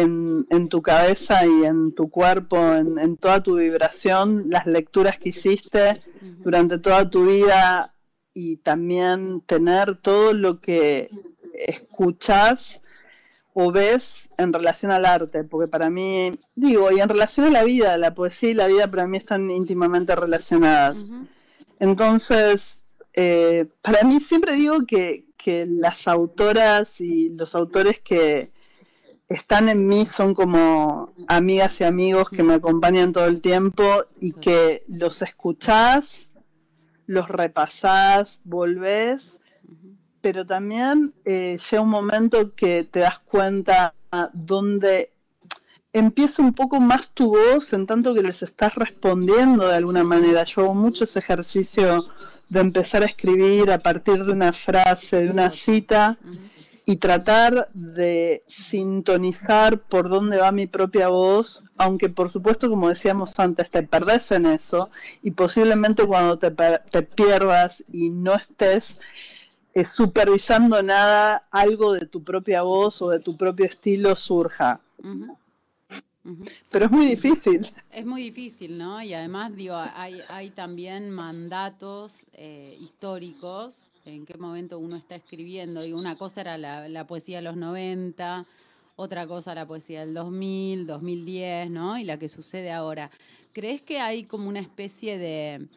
en, 0.00 0.46
en 0.50 0.68
tu 0.68 0.82
cabeza 0.82 1.46
y 1.46 1.64
en 1.64 1.94
tu 1.94 2.10
cuerpo, 2.10 2.58
en, 2.74 3.16
toda 3.16 3.42
tu 3.42 3.56
vibración, 3.56 4.50
las 4.50 4.66
lecturas 4.66 5.18
que 5.18 5.30
hiciste 5.30 6.02
durante 6.38 6.78
toda 6.78 7.08
tu 7.10 7.26
vida 7.26 7.94
y 8.34 8.56
también 8.58 9.40
tener 9.42 9.96
todo 9.96 10.32
lo 10.32 10.60
que 10.60 11.08
escuchas 11.66 12.80
o 13.52 13.72
ves 13.72 14.12
en 14.38 14.52
relación 14.52 14.92
al 14.92 15.04
arte, 15.04 15.44
porque 15.44 15.68
para 15.68 15.90
mí, 15.90 16.32
digo, 16.54 16.90
y 16.92 17.00
en 17.00 17.08
relación 17.08 17.46
a 17.46 17.50
la 17.50 17.64
vida, 17.64 17.98
la 17.98 18.14
poesía 18.14 18.50
y 18.50 18.54
la 18.54 18.68
vida 18.68 18.90
para 18.90 19.06
mí 19.06 19.18
están 19.18 19.50
íntimamente 19.50 20.14
relacionadas. 20.14 20.96
Entonces, 21.78 22.78
eh, 23.12 23.66
para 23.82 24.02
mí 24.04 24.20
siempre 24.20 24.54
digo 24.54 24.86
que, 24.86 25.26
que 25.36 25.66
las 25.66 26.06
autoras 26.06 27.00
y 27.00 27.30
los 27.30 27.54
autores 27.54 28.00
que 28.00 28.52
están 29.30 29.68
en 29.68 29.86
mí 29.86 30.06
son 30.06 30.34
como 30.34 31.14
amigas 31.28 31.80
y 31.80 31.84
amigos 31.84 32.28
que 32.30 32.42
me 32.42 32.54
acompañan 32.54 33.12
todo 33.12 33.26
el 33.26 33.40
tiempo 33.40 34.04
y 34.20 34.32
que 34.32 34.82
los 34.88 35.22
escuchás, 35.22 36.28
los 37.06 37.28
repasás, 37.28 38.40
volvés, 38.42 39.38
pero 40.20 40.44
también 40.44 41.14
eh, 41.24 41.58
llega 41.70 41.82
un 41.82 41.90
momento 41.90 42.54
que 42.56 42.82
te 42.82 43.00
das 43.00 43.20
cuenta 43.20 43.94
donde 44.32 45.12
empieza 45.92 46.42
un 46.42 46.52
poco 46.52 46.80
más 46.80 47.08
tu 47.14 47.28
voz 47.28 47.72
en 47.72 47.86
tanto 47.86 48.12
que 48.12 48.22
les 48.22 48.42
estás 48.42 48.74
respondiendo 48.74 49.68
de 49.68 49.76
alguna 49.76 50.02
manera. 50.02 50.42
Yo 50.42 50.62
hago 50.62 50.74
mucho 50.74 51.04
ese 51.04 51.20
ejercicio 51.20 52.04
de 52.48 52.60
empezar 52.60 53.04
a 53.04 53.06
escribir 53.06 53.70
a 53.70 53.78
partir 53.78 54.24
de 54.24 54.32
una 54.32 54.52
frase, 54.52 55.22
de 55.22 55.30
una 55.30 55.52
cita, 55.52 56.18
y 56.84 56.96
tratar 56.96 57.68
de 57.74 58.42
sintonizar 58.48 59.78
por 59.78 60.08
dónde 60.08 60.38
va 60.38 60.52
mi 60.52 60.66
propia 60.66 61.08
voz, 61.08 61.62
aunque 61.76 62.08
por 62.08 62.30
supuesto, 62.30 62.68
como 62.68 62.88
decíamos 62.88 63.38
antes, 63.38 63.70
te 63.70 63.82
perdés 63.82 64.30
en 64.32 64.46
eso, 64.46 64.90
y 65.22 65.32
posiblemente 65.32 66.04
cuando 66.06 66.38
te, 66.38 66.50
te 66.50 67.02
pierdas 67.02 67.82
y 67.92 68.10
no 68.10 68.34
estés 68.34 68.96
eh, 69.74 69.84
supervisando 69.84 70.82
nada, 70.82 71.46
algo 71.50 71.92
de 71.92 72.06
tu 72.06 72.24
propia 72.24 72.62
voz 72.62 73.00
o 73.02 73.10
de 73.10 73.20
tu 73.20 73.36
propio 73.36 73.66
estilo 73.66 74.16
surja. 74.16 74.80
Pero 76.70 76.84
es 76.84 76.90
muy 76.90 77.06
difícil. 77.06 77.72
Es 77.90 78.04
muy 78.04 78.22
difícil, 78.22 78.76
¿no? 78.76 79.00
Y 79.02 79.14
además, 79.14 79.54
digo, 79.54 79.76
hay, 79.76 80.20
hay 80.28 80.50
también 80.50 81.10
mandatos 81.10 82.24
eh, 82.32 82.76
históricos 82.80 83.89
en 84.04 84.26
qué 84.26 84.36
momento 84.38 84.78
uno 84.78 84.96
está 84.96 85.16
escribiendo. 85.16 85.82
Digo, 85.82 85.98
una 85.98 86.16
cosa 86.16 86.40
era 86.42 86.58
la, 86.58 87.06
poesía 87.06 87.36
de 87.38 87.42
los 87.42 87.56
90, 87.56 88.46
otra 88.96 89.26
cosa 89.26 89.54
la 89.54 89.66
poesía 89.66 90.00
del 90.00 90.14
2000, 90.14 90.86
2010, 90.86 91.70
¿no? 91.70 91.98
Y 91.98 92.04
la 92.04 92.18
que 92.18 92.28
sucede 92.28 92.72
ahora. 92.72 93.10
¿Crees 93.52 93.82
que 93.82 94.00
hay 94.00 94.24
como 94.24 94.48
una 94.48 94.60
especie 94.60 95.18
de, 95.18 95.68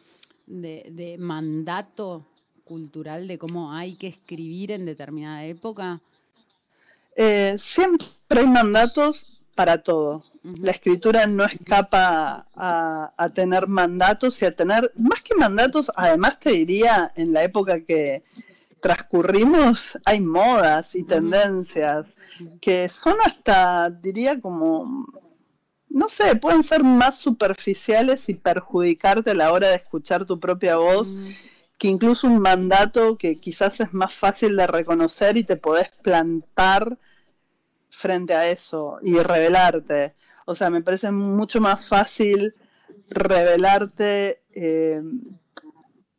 de 0.46 1.16
mandato 1.18 2.26
cultural 2.64 3.28
de 3.28 3.38
cómo 3.38 3.72
hay 3.72 3.94
que 3.94 4.08
escribir 4.08 4.72
en 4.72 4.86
determinada 4.86 5.44
época? 5.44 6.00
Eh, 7.16 7.56
siempre 7.58 8.08
hay 8.30 8.46
mandatos 8.46 9.26
para 9.54 9.82
todo. 9.82 10.24
La 10.44 10.72
escritura 10.72 11.26
no 11.26 11.44
escapa 11.44 12.46
a, 12.54 13.30
tener 13.34 13.66
mandatos 13.66 14.42
y 14.42 14.44
a 14.44 14.54
tener, 14.54 14.92
más 14.96 15.22
que 15.22 15.34
mandatos, 15.34 15.90
además 15.96 16.38
te 16.38 16.50
diría, 16.50 17.12
en 17.16 17.32
la 17.32 17.42
época 17.44 17.80
que 17.80 18.22
transcurrimos, 18.80 19.98
hay 20.04 20.20
modas 20.20 20.94
y 20.94 21.02
tendencias 21.04 22.06
que 22.60 22.90
son 22.90 23.16
hasta, 23.24 23.88
diría, 23.88 24.38
como, 24.38 25.06
no 25.88 26.08
sé, 26.10 26.36
pueden 26.36 26.62
ser 26.62 26.84
más 26.84 27.18
superficiales 27.18 28.28
y 28.28 28.34
perjudicarte 28.34 29.30
a 29.30 29.34
la 29.34 29.50
hora 29.50 29.68
de 29.68 29.76
escuchar 29.76 30.26
tu 30.26 30.38
propia 30.38 30.76
voz 30.76 31.14
que 31.78 31.88
incluso 31.88 32.26
un 32.26 32.40
mandato 32.40 33.16
que 33.16 33.40
quizás 33.40 33.80
es 33.80 33.92
más 33.92 34.12
fácil 34.12 34.56
de 34.56 34.66
reconocer 34.66 35.36
y 35.36 35.44
te 35.44 35.56
podés 35.56 35.90
plantar 36.02 36.98
frente 37.90 38.34
a 38.34 38.48
eso 38.48 38.98
y 39.02 39.18
revelarte. 39.18 40.14
O 40.44 40.54
sea, 40.54 40.70
me 40.70 40.82
parece 40.82 41.10
mucho 41.10 41.60
más 41.60 41.86
fácil 41.86 42.54
revelarte 43.08 44.42
eh, 44.52 45.02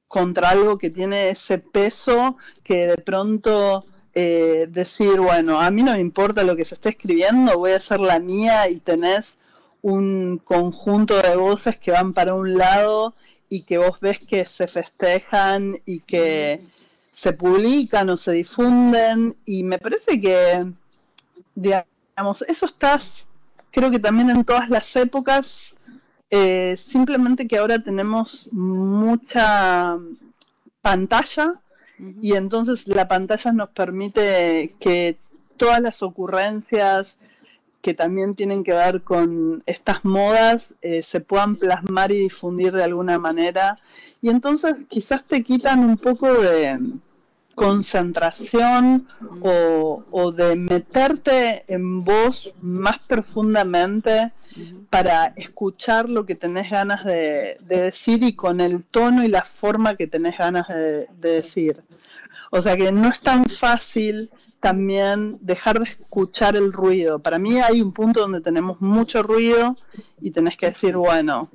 contra 0.08 0.50
algo 0.50 0.78
que 0.78 0.90
tiene 0.90 1.30
ese 1.30 1.58
peso 1.58 2.38
que 2.64 2.88
de 2.88 2.98
pronto 2.98 3.86
eh, 4.14 4.66
decir, 4.70 5.20
bueno, 5.20 5.60
a 5.60 5.70
mí 5.72 5.84
no 5.84 5.92
me 5.94 6.00
importa 6.00 6.44
lo 6.44 6.56
que 6.56 6.66
se 6.66 6.76
esté 6.76 6.90
escribiendo, 6.90 7.58
voy 7.58 7.72
a 7.72 7.78
hacer 7.78 8.00
la 8.00 8.20
mía 8.20 8.70
y 8.70 8.78
tenés 8.78 9.38
un 9.82 10.42
conjunto 10.44 11.22
de 11.22 11.36
voces 11.36 11.78
que 11.78 11.92
van 11.92 12.14
para 12.14 12.34
un 12.34 12.58
lado 12.58 13.14
y 13.50 13.64
que 13.64 13.78
vos 13.78 14.00
ves 14.00 14.20
que 14.20 14.46
se 14.46 14.68
festejan 14.68 15.82
y 15.86 16.00
que 16.00 16.62
se 17.12 17.34
publican 17.34 18.10
o 18.10 18.18
se 18.18 18.32
difunden 18.32 19.36
y 19.46 19.64
me 19.64 19.78
parece 19.78 20.20
que 20.20 20.66
digamos 21.54 22.42
eso 22.48 22.66
está 22.66 23.00
creo 23.76 23.92
que 23.92 24.00
también 24.00 24.30
en 24.30 24.46
todas 24.46 24.70
las 24.70 24.96
épocas 24.96 25.76
eh, 26.30 26.78
simplemente 26.78 27.46
que 27.46 27.58
ahora 27.58 27.84
tenemos 27.84 28.48
mucha 28.54 29.98
pantalla 30.82 31.56
y 32.22 32.36
entonces 32.36 32.88
la 32.88 33.10
pantalla 33.10 33.52
nos 33.52 33.70
permite 33.72 34.74
que 34.80 35.18
todas 35.58 35.82
las 35.82 36.02
ocurrencias 36.04 37.18
que 37.82 37.94
también 37.94 38.34
tienen 38.34 38.64
que 38.64 38.72
ver 38.72 39.02
con 39.02 39.62
estas 39.66 40.06
modas 40.06 40.74
eh, 40.82 41.04
se 41.04 41.20
puedan 41.20 41.58
plasmar 41.58 42.14
y 42.14 42.20
difundir 42.20 42.72
de 42.72 42.84
alguna 42.86 43.20
manera. 43.20 43.78
Y 44.22 44.30
entonces 44.30 44.86
quizás 44.88 45.26
te 45.26 45.44
quitan 45.44 45.80
un 45.80 45.98
poco 45.98 46.34
de 46.34 46.80
concentración 47.56 49.08
o, 49.42 50.32
de 50.32 50.56
meterte 50.56 51.64
en 51.68 52.04
vos 52.04 52.54
más 52.62 53.00
profundamente 53.00 54.32
para 54.90 55.28
escuchar 55.36 56.10
lo 56.10 56.26
que 56.26 56.36
tenés 56.36 56.70
ganas 56.70 57.04
de, 57.04 57.58
decir 57.62 58.24
y 58.24 58.36
con 58.36 58.62
el 58.62 58.86
tono 58.86 59.24
y 59.24 59.28
la 59.28 59.44
forma 59.44 59.96
que 59.96 60.08
tenés 60.08 60.38
ganas 60.38 60.68
de 60.68 61.08
decir. 61.20 61.84
O 62.52 62.62
sea 62.62 62.78
que 62.78 62.92
no 62.92 63.10
es 63.10 63.20
tan 63.20 63.46
fácil 63.46 64.30
también 64.60 65.38
dejar 65.42 65.80
de 65.80 65.86
escuchar 65.86 66.56
el 66.56 66.74
ruido. 66.74 67.20
Para 67.20 67.38
mí 67.38 67.60
hay 67.60 67.82
un 67.82 67.92
punto 67.92 68.22
donde 68.22 68.42
tenemos 68.42 68.82
mucho 68.82 69.22
ruido 69.22 69.78
y 70.22 70.32
tenés 70.32 70.58
que 70.58 70.68
decir, 70.68 70.96
bueno, 70.96 71.50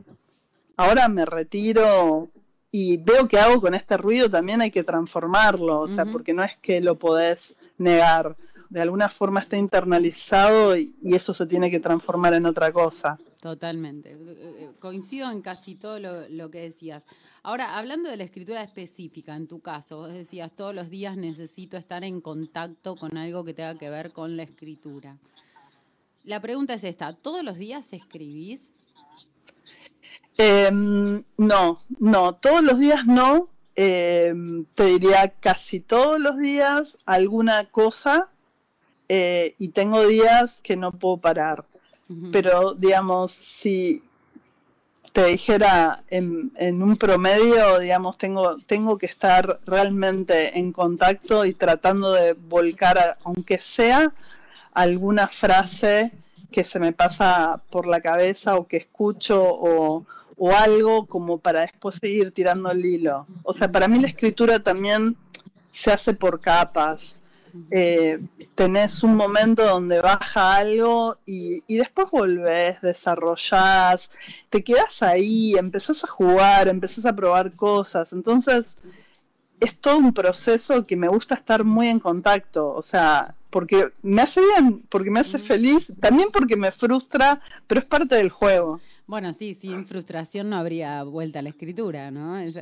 ahora 0.77 1.09
me 1.09 1.25
retiro 1.25 2.29
y 2.73 2.99
veo 2.99 3.27
que 3.27 3.39
hago 3.39 3.61
con 3.61 3.75
este 3.75 3.97
ruido, 3.97 4.31
también 4.31 4.61
hay 4.61 4.71
que 4.71 4.85
transformarlo, 4.85 5.81
o 5.81 5.89
sea, 5.89 6.05
porque 6.05 6.33
no 6.33 6.45
es 6.45 6.57
que 6.59 6.81
lo 6.81 6.99
podés 6.99 7.55
negar, 7.79 8.37
de 8.69 8.81
alguna 8.81 9.09
forma 9.09 9.41
está 9.41 9.57
internalizado 9.57 10.77
y, 10.77 10.95
eso 11.03 11.35
se 11.35 11.47
tiene 11.47 11.71
que 11.71 11.81
transformar 11.81 12.35
en 12.35 12.47
otra 12.47 12.73
cosa. 12.73 13.19
Totalmente. 13.41 14.13
Eh, 14.13 14.71
coincido 14.79 15.31
en 15.31 15.43
casi 15.43 15.75
todo 15.75 15.99
lo, 15.99 16.29
lo 16.29 16.51
que 16.51 16.61
decías. 16.61 17.07
Ahora, 17.43 17.77
hablando 17.77 18.09
de 18.09 18.17
la 18.17 18.25
escritura 18.25 18.63
específica, 18.63 19.35
en 19.35 19.49
tu 19.49 19.61
caso, 19.61 19.99
vos 19.99 20.13
decías, 20.13 20.53
todos 20.53 20.75
los 20.75 20.89
días 20.91 21.17
necesito 21.17 21.77
estar 21.77 22.05
en 22.05 22.21
contacto 22.21 22.95
con 22.95 23.17
algo 23.17 23.45
que 23.45 23.55
tenga 23.55 23.77
que 23.77 23.91
ver 23.91 24.13
con 24.13 24.37
la 24.37 24.45
escritura. 24.45 25.19
La 26.23 26.41
pregunta 26.41 26.75
es 26.75 26.85
esta, 26.85 27.15
¿todos 27.15 27.43
los 27.43 27.57
días 27.57 27.93
escribís? 27.93 28.73
Em, 30.43 31.23
no, 31.37 31.77
no, 31.99 32.35
todos 32.37 32.63
los 32.63 32.79
días 32.79 33.05
no. 33.05 33.49
Em, 33.77 34.65
te 34.75 34.85
diría 34.87 35.35
casi 35.39 35.81
todos 35.81 36.19
los 36.19 36.39
días 36.39 36.97
alguna 37.07 37.67
cosa 37.71 38.29
eh, 39.09 39.55
y 39.59 39.69
tengo 39.69 40.07
días 40.07 40.59
que 40.63 40.77
no 40.77 40.93
puedo 40.93 41.19
parar. 41.19 41.65
pero 42.33 42.75
digamos, 42.75 43.31
si 43.33 44.03
te 45.13 45.27
dijera 45.27 46.03
en, 46.09 46.51
en, 46.57 46.83
un 46.83 46.97
promedio, 46.97 47.79
digamos, 47.79 48.17
tengo, 48.19 48.57
tengo 48.67 48.99
que 48.99 49.07
estar 49.07 49.61
realmente 49.67 50.59
en 50.59 50.73
contacto 50.73 51.45
y 51.45 51.55
tratando 51.55 52.13
de 52.13 52.33
volcar, 52.33 53.19
aunque 53.25 53.59
sea 53.59 54.13
alguna 54.73 55.29
frase 55.29 56.13
que 56.51 56.65
se 56.65 56.79
me 56.79 56.93
pasa 56.93 57.61
por 57.71 57.87
la 57.87 58.01
cabeza 58.01 58.57
o 58.57 58.67
que 58.67 58.79
escucho 58.79 59.43
o, 59.43 60.07
o 60.43 60.53
algo 60.53 61.05
como 61.05 61.37
para 61.39 61.61
después 61.61 61.97
seguir 61.97 62.33
tirando 62.33 62.71
el 62.71 62.83
hilo. 62.83 63.27
O 63.45 63.53
sea, 63.53 63.71
para 63.71 63.89
mí 63.89 64.01
la 64.01 64.09
escritura 64.09 64.59
también 64.59 65.15
se 65.71 65.93
hace 65.93 66.15
por 66.15 66.41
capas. 66.41 67.21
Eh, 67.71 68.19
tenés 68.55 69.03
un 69.03 69.17
momento 69.17 69.63
donde 69.67 70.01
baja 70.01 70.57
algo 70.57 71.19
y, 71.27 71.63
y, 71.67 71.77
después 71.77 72.11
volvés, 72.11 72.81
desarrollás, 72.81 74.11
te 74.49 74.65
quedas 74.65 75.03
ahí, 75.03 75.57
empezás 75.59 76.05
a 76.05 76.07
jugar, 76.07 76.69
empezás 76.69 77.05
a 77.05 77.15
probar 77.15 77.53
cosas. 77.53 78.11
Entonces, 78.15 78.65
es 79.61 79.79
todo 79.79 79.99
un 79.99 80.15
proceso 80.15 80.87
que 80.87 80.97
me 80.97 81.09
gusta 81.09 81.35
estar 81.35 81.65
muy 81.65 81.89
en 81.89 82.01
contacto, 82.01 82.73
o 82.73 82.83
sea, 82.83 83.35
porque 83.51 83.91
me 84.01 84.23
hace 84.23 84.41
bien, 84.41 84.81
porque 84.89 85.11
me 85.11 85.21
hace 85.21 85.39
feliz, 85.39 85.87
también 86.01 86.31
porque 86.33 86.57
me 86.57 86.73
frustra, 86.73 87.43
pero 87.67 87.81
es 87.81 87.87
parte 87.87 88.15
del 88.15 88.31
juego. 88.31 88.81
Bueno, 89.11 89.33
sí, 89.33 89.55
sin 89.55 89.87
frustración 89.89 90.51
no 90.51 90.57
habría 90.57 91.03
vuelta 91.03 91.41
a 91.41 91.43
la 91.43 91.49
escritura, 91.49 92.13
¿no? 92.13 92.39
Es, 92.39 92.57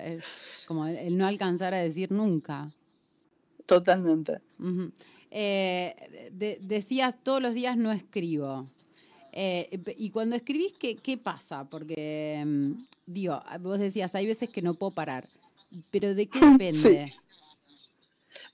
como 0.66 0.86
el, 0.86 1.18
no 1.18 1.26
alcanzar 1.26 1.74
a 1.74 1.76
decir 1.76 2.10
nunca. 2.10 2.72
Totalmente. 3.66 4.40
Eh, 5.30 6.30
decías, 6.62 7.22
todos 7.22 7.42
los 7.42 7.52
días 7.52 7.76
no 7.76 7.92
escribo. 7.92 8.66
Eh, 9.30 9.78
y 9.98 10.08
cuando 10.08 10.36
escribís, 10.36 10.72
¿qué, 10.72 10.96
¿qué 10.96 11.18
pasa? 11.18 11.68
Porque, 11.68 12.42
mm, 12.46 12.72
digo, 13.04 13.42
vos 13.60 13.78
decías, 13.78 14.14
hay 14.14 14.24
veces 14.24 14.48
que 14.48 14.62
no 14.62 14.72
puedo 14.72 14.92
parar. 14.92 15.28
Pero 15.90 16.14
¿de 16.14 16.28
qué 16.28 16.40
depende? 16.58 17.12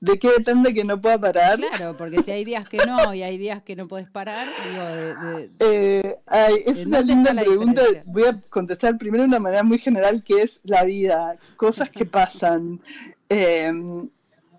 ¿De 0.04 0.18
qué 0.18 0.28
depende 0.36 0.74
que 0.74 0.84
no 0.84 1.00
pueda 1.00 1.18
parar? 1.18 1.58
Claro, 1.58 1.96
porque 1.96 2.22
si 2.22 2.30
hay 2.30 2.44
días 2.44 2.68
que 2.68 2.76
no 2.76 3.14
y 3.14 3.22
hay 3.22 3.38
días 3.38 3.62
que 3.62 3.74
no 3.74 3.88
puedes 3.88 4.10
parar, 4.10 4.46
digo, 4.68 4.84
de, 4.84 5.50
eh, 5.60 6.18
es 6.66 6.84
una 6.84 7.00
linda 7.00 7.32
pregunta. 7.32 7.82
Voy 8.04 8.24
a 8.24 8.38
contestar 8.50 8.98
primero 8.98 9.22
de 9.22 9.28
una 9.28 9.38
manera 9.38 9.62
muy 9.62 9.78
general, 9.78 10.22
que 10.22 10.42
es 10.42 10.60
la 10.62 10.84
vida, 10.84 11.38
cosas 11.56 11.88
que 11.88 12.04
pasan. 12.18 12.82
Em, 13.30 14.10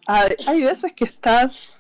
hay, 0.08 0.64
veces 0.64 0.94
que 0.94 1.06
estás 1.06 1.78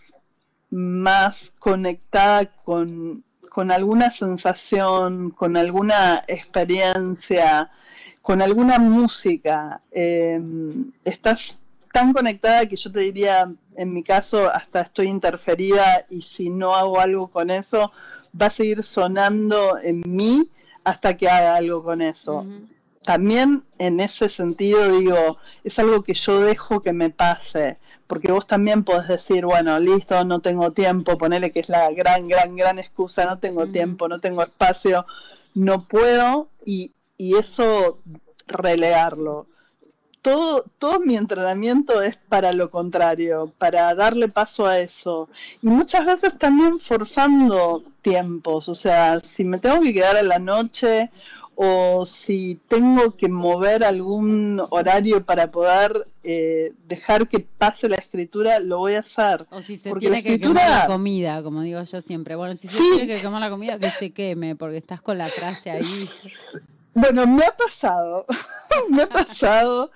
más 0.69 1.51
conectada 1.57 2.45
con, 2.45 3.23
con 3.49 3.71
alguna 3.71 4.11
sensación, 4.11 5.31
con 5.31 5.57
alguna 5.57 6.23
experiencia, 6.27 7.71
con 8.21 8.43
alguna 8.43 8.77
música, 8.77 9.81
eh, 9.91 10.39
estás 11.03 11.57
tan 11.95 12.11
conectada 12.11 12.65
que 12.65 12.75
yo 12.75 12.91
te 12.91 12.99
diría, 12.99 13.49
en 13.77 13.93
mi 13.93 14.03
caso, 14.03 14.53
hasta 14.53 14.81
estoy 14.81 15.07
interferida 15.07 16.05
y 16.09 16.23
si 16.23 16.49
no 16.49 16.75
hago 16.75 16.99
algo 16.99 17.29
con 17.29 17.49
eso, 17.49 17.93
va 18.39 18.47
a 18.47 18.49
seguir 18.49 18.83
sonando 18.83 19.79
en 19.81 20.03
mí 20.05 20.51
hasta 20.83 21.15
que 21.15 21.29
haga 21.29 21.55
algo 21.55 21.85
con 21.85 22.01
eso. 22.01 22.45
También 23.01 23.63
en 23.79 24.01
ese 24.01 24.27
sentido 24.27 24.91
digo, 24.91 25.37
es 25.63 25.79
algo 25.79 26.03
que 26.03 26.15
yo 26.15 26.41
dejo 26.41 26.81
que 26.81 26.91
me 26.91 27.11
pase, 27.11 27.77
porque 28.07 28.33
vos 28.33 28.45
también 28.45 28.83
podés 28.83 29.07
decir, 29.07 29.45
bueno, 29.45 29.79
listo, 29.79 30.25
no 30.25 30.41
tengo 30.41 30.73
tiempo, 30.73 31.17
ponele 31.17 31.53
que 31.53 31.61
es 31.61 31.69
la 31.69 31.89
gran, 31.93 32.27
gran, 32.27 32.57
gran 32.57 32.77
excusa, 32.77 33.23
no 33.23 33.39
tengo 33.39 33.67
tiempo, 33.67 34.09
no 34.09 34.19
tengo 34.19 34.43
espacio, 34.43 35.05
no 35.53 35.87
puedo, 35.87 36.49
y, 36.65 36.91
y 37.15 37.37
eso 37.37 38.01
relegarlo. 38.47 39.47
Todo, 40.25 40.65
todo 40.79 40.99
mi 41.01 41.15
entrenamiento 41.15 42.01
es 42.01 42.17
para 42.17 42.51
lo 42.51 42.71
contrario, 42.71 43.53
para 43.59 43.93
darle 43.93 44.27
paso 44.27 44.65
a 44.65 44.79
eso. 44.79 45.29
Y 45.61 45.67
muchas 45.67 46.03
veces 46.03 46.35
también 46.39 46.79
forzando 46.79 47.83
tiempos, 48.01 48.67
o 48.67 48.73
sea, 48.73 49.19
si 49.19 49.45
me 49.45 49.59
tengo 49.59 49.81
que 49.81 49.93
quedar 49.93 50.17
a 50.17 50.23
la 50.23 50.39
noche 50.39 51.11
o 51.53 52.07
si 52.07 52.59
tengo 52.67 53.15
que 53.15 53.29
mover 53.29 53.83
algún 53.83 54.63
horario 54.71 55.23
para 55.23 55.51
poder 55.51 56.07
eh, 56.23 56.73
dejar 56.87 57.27
que 57.27 57.41
pase 57.41 57.87
la 57.87 57.97
escritura, 57.97 58.59
lo 58.59 58.79
voy 58.79 58.95
a 58.95 59.01
hacer. 59.01 59.45
O 59.51 59.61
si 59.61 59.77
se 59.77 59.93
tiene 59.93 60.23
que 60.23 60.39
quemar 60.39 60.67
la 60.67 60.87
comida, 60.87 61.43
como 61.43 61.61
digo 61.61 61.83
yo 61.83 62.01
siempre. 62.01 62.35
Bueno, 62.35 62.55
si 62.55 62.67
se 62.67 62.79
tiene 62.79 63.05
que 63.05 63.21
quemar 63.21 63.41
la 63.41 63.51
comida, 63.51 63.77
que 63.77 63.91
se 63.91 64.09
queme, 64.09 64.55
porque 64.55 64.77
estás 64.77 65.03
con 65.03 65.19
la 65.19 65.27
frase 65.27 65.69
ahí. 65.69 66.09
Bueno, 66.95 67.27
me 67.27 67.43
ha 67.43 67.51
pasado, 67.51 68.25
me 68.89 69.03
ha 69.03 69.09
pasado. 69.09 69.91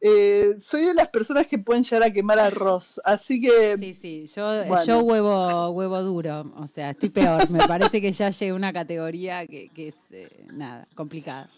Eh, 0.00 0.56
soy 0.62 0.86
de 0.86 0.94
las 0.94 1.08
personas 1.08 1.46
que 1.46 1.58
pueden 1.58 1.84
llegar 1.84 2.02
a 2.02 2.10
quemar 2.10 2.38
arroz, 2.38 2.98
así 3.04 3.42
que... 3.42 3.76
Sí, 3.78 3.92
sí, 3.92 4.30
yo, 4.34 4.84
yo 4.86 5.00
huevo, 5.00 5.68
huevo 5.72 6.02
duro, 6.02 6.50
o 6.56 6.66
sea, 6.66 6.90
estoy 6.90 7.10
peor, 7.10 7.50
me 7.50 7.58
parece 7.68 8.00
que 8.00 8.10
ya 8.10 8.30
llegué 8.30 8.52
a 8.52 8.54
una 8.54 8.72
categoría 8.72 9.46
que, 9.46 9.68
que 9.68 9.88
es, 9.88 9.96
eh, 10.12 10.46
nada, 10.54 10.88
complicada. 10.94 11.50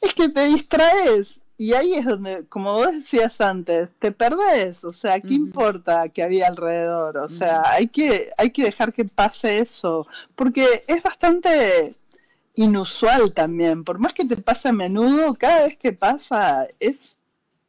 Es 0.00 0.14
que 0.14 0.30
te 0.30 0.46
distraes, 0.46 1.38
y 1.58 1.74
ahí 1.74 1.92
es 1.92 2.06
donde, 2.06 2.46
como 2.48 2.72
vos 2.72 2.90
decías 2.90 3.38
antes, 3.42 3.90
te 3.98 4.10
perdés, 4.10 4.82
o 4.84 4.94
sea, 4.94 5.20
¿qué 5.20 5.34
importa 5.34 6.08
que 6.08 6.22
había 6.22 6.46
alrededor? 6.46 7.18
O 7.18 7.28
sea, 7.28 7.60
hay 7.66 7.88
que, 7.88 8.30
hay 8.38 8.50
que 8.50 8.64
dejar 8.64 8.94
que 8.94 9.04
pase 9.04 9.58
eso, 9.58 10.06
porque 10.34 10.84
es 10.88 11.02
bastante 11.02 11.94
inusual 12.54 13.32
también, 13.32 13.84
por 13.84 13.98
más 13.98 14.12
que 14.12 14.24
te 14.24 14.36
pase 14.36 14.68
a 14.68 14.72
menudo, 14.72 15.34
cada 15.34 15.64
vez 15.64 15.76
que 15.76 15.92
pasa 15.92 16.66
es 16.78 17.16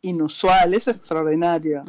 inusual, 0.01 0.73
es 0.73 0.87
extraordinario. 0.87 1.83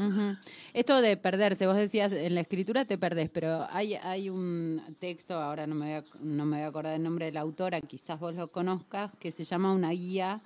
Esto 0.72 1.00
de 1.00 1.16
perderse, 1.16 1.66
vos 1.66 1.76
decías, 1.76 2.12
en 2.12 2.35
la 2.35 2.42
escritura 2.42 2.85
te 2.85 2.96
perdés, 2.96 3.28
pero 3.30 3.66
hay, 3.70 3.94
hay 3.94 4.30
un 4.30 4.80
texto, 5.00 5.35
ahora 5.35 5.66
no 5.66 5.74
me, 5.74 5.87
voy 5.87 5.94
a, 5.94 6.04
no 6.20 6.44
me 6.44 6.59
voy 6.59 6.64
a 6.64 6.68
acordar 6.68 6.94
el 6.94 7.02
nombre 7.02 7.26
de 7.26 7.33
la 7.33 7.40
autora, 7.40 7.80
quizás 7.80 8.20
vos 8.20 8.35
lo 8.35 8.48
conozcas, 8.48 9.11
que 9.18 9.33
se 9.33 9.42
llama 9.44 9.72
Una 9.72 9.90
guía 9.90 10.40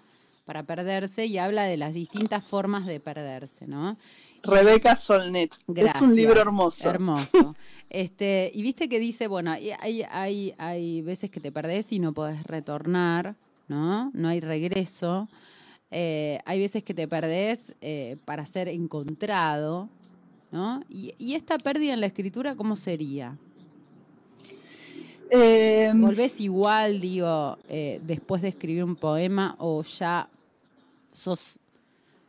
para 0.49 0.63
perderse 0.63 1.27
y 1.27 1.37
habla 1.37 1.65
de 1.65 1.77
las 1.77 1.93
distintas 1.93 2.43
formas 2.43 2.87
de 2.87 3.01
perderse, 3.01 3.67
¿no? 3.67 3.99
Rebeca 4.43 4.97
Solnit. 4.97 5.53
es 5.75 6.01
un 6.01 6.17
libro 6.17 6.41
hermoso. 6.41 6.89
Hermoso. 6.89 7.55
Este, 7.91 8.51
y 8.55 8.63
viste 8.63 8.89
que 8.89 8.99
dice, 8.99 9.29
bueno, 9.29 9.51
hay, 9.51 9.73
hay, 10.11 10.55
hay 10.59 11.03
veces 11.03 11.31
que 11.31 11.41
te 11.41 11.53
perdés 11.53 11.91
y 11.93 11.99
no 11.99 12.13
podés 12.13 12.45
retornar, 12.45 13.35
¿no? 13.67 14.11
No 14.13 14.29
hay 14.29 14.41
regreso. 14.41 15.29
Eh, 15.91 16.39
hay 16.45 16.61
veces 16.61 16.83
que 16.83 16.93
te 16.93 17.09
perdés 17.09 17.75
eh, 17.81 18.17
para 18.27 18.45
ser 18.47 18.69
encontrado, 18.69 19.89
¿no? 20.51 20.83
Y, 20.89 21.35
esta 21.35 21.59
pérdida 21.59 21.93
en 21.93 22.01
la 22.01 22.07
escritura, 22.07 22.57
¿cómo 22.57 22.77
sería? 22.77 23.37
Eh, 25.31 25.93
¿Volvés 25.95 26.41
igual, 26.41 27.01
digo, 27.01 27.59
después 28.03 28.41
de 28.41 28.49
escribir 28.49 28.85
un 28.85 28.97
poema 28.97 29.57
o 29.59 29.83
ya 29.83 30.29
sos 31.19 31.59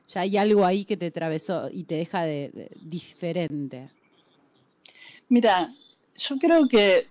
ya 0.10 0.22
hay 0.22 0.38
algo 0.38 0.66
ahí 0.66 0.86
que 0.86 0.98
te 0.98 1.08
atravesó 1.08 1.70
y 1.72 1.84
te 1.84 1.96
deja 1.96 2.24
de, 2.24 2.72
diferente. 2.82 3.90
Mira, 5.30 5.72
yo 6.18 6.38
creo 6.40 6.68
que 6.68 7.08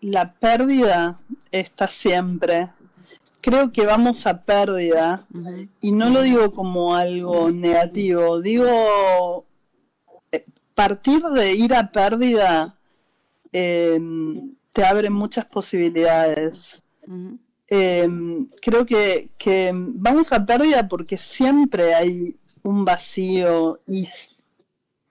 la 0.00 0.32
pérdida 0.32 1.20
está 1.52 1.88
siempre. 1.88 2.68
Creo 3.42 3.72
que 3.72 3.84
vamos 3.84 4.26
a 4.26 4.42
pérdida 4.42 5.26
y 5.80 5.92
no 5.92 6.08
lo 6.08 6.22
digo 6.22 6.52
como 6.52 6.94
algo 6.94 7.50
negativo, 7.50 8.40
digo 8.40 9.44
eh, 10.32 10.44
partir 10.74 11.22
de 11.22 11.54
ir 11.54 11.74
a 11.74 11.90
pérdida 11.90 12.76
em, 13.52 14.54
te 14.72 14.84
abre 14.84 15.08
muchas 15.08 15.46
posibilidades. 15.46 16.82
Em, 17.70 18.48
creo 18.60 18.84
que, 18.84 19.30
que 19.38 19.70
vamos 19.72 20.32
a 20.32 20.44
pérdida 20.44 20.88
porque 20.88 21.16
siempre 21.16 21.94
hay 21.94 22.36
un 22.62 22.84
vacío 22.84 23.78
y 23.86 24.08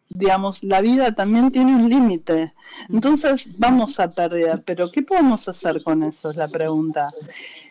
digamos, 0.10 0.64
la 0.64 0.82
vida 0.82 1.14
también 1.14 1.52
tiene 1.52 1.76
un 1.76 1.90
límite. 1.90 2.54
Entonces 2.90 3.48
vamos 3.58 4.00
a 4.00 4.12
pérdida, 4.12 4.62
pero 4.66 4.92
¿qué 4.92 5.04
podemos 5.04 5.48
hacer 5.48 5.84
con 5.84 6.04
eso? 6.04 6.32
Es 6.32 6.36
la 6.36 6.48
pregunta. 6.48 7.14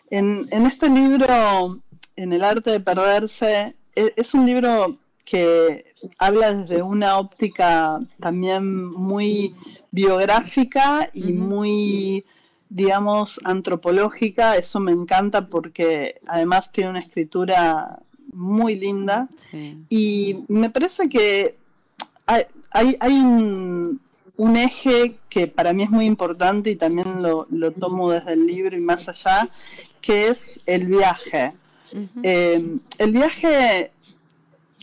En, 0.09 0.47
en 0.49 0.65
este 0.65 0.89
libro, 0.89 1.79
en 2.15 2.33
el 2.33 2.43
arte 2.43 2.71
de 2.71 2.79
perderse, 2.79 3.75
e, 3.95 4.13
es, 4.15 4.33
un 4.33 4.45
libro 4.45 4.97
que 5.25 5.85
habla 6.17 6.53
desde 6.53 6.81
una 6.81 7.17
óptica 7.17 7.99
también 8.19 8.85
muy 8.85 9.53
biográfica 9.91 11.09
y 11.13 11.33
muy 11.33 12.25
digamos, 12.69 13.39
antropológica, 13.43 14.55
eso 14.55 14.79
me 14.79 14.91
encanta 14.91 15.47
porque 15.47 16.21
además 16.27 16.71
tiene 16.71 16.91
una 16.91 16.99
escritura 16.99 17.99
muy 18.31 18.75
linda. 18.75 19.27
Y 19.89 20.43
me 20.47 20.69
parece 20.69 21.09
que 21.09 21.57
hay, 22.27 22.45
hay, 22.99 23.19
un, 23.19 23.99
un 24.37 24.55
eje 24.55 25.17
que 25.29 25.47
para 25.47 25.73
mí 25.73 25.83
es 25.83 25.89
muy 25.89 26.05
importante 26.05 26.69
y 26.69 26.75
también 26.75 27.21
lo, 27.21 27.71
tomo 27.71 28.11
desde 28.11 28.33
el 28.33 28.45
libro 28.45 28.77
y 28.77 28.81
más 28.81 29.09
allá, 29.09 29.49
que 30.01 30.27
es 30.27 30.59
el 30.65 30.85
viaje. 30.85 31.53
Eh, 32.21 32.77
el 32.99 33.11
viaje 33.11 33.91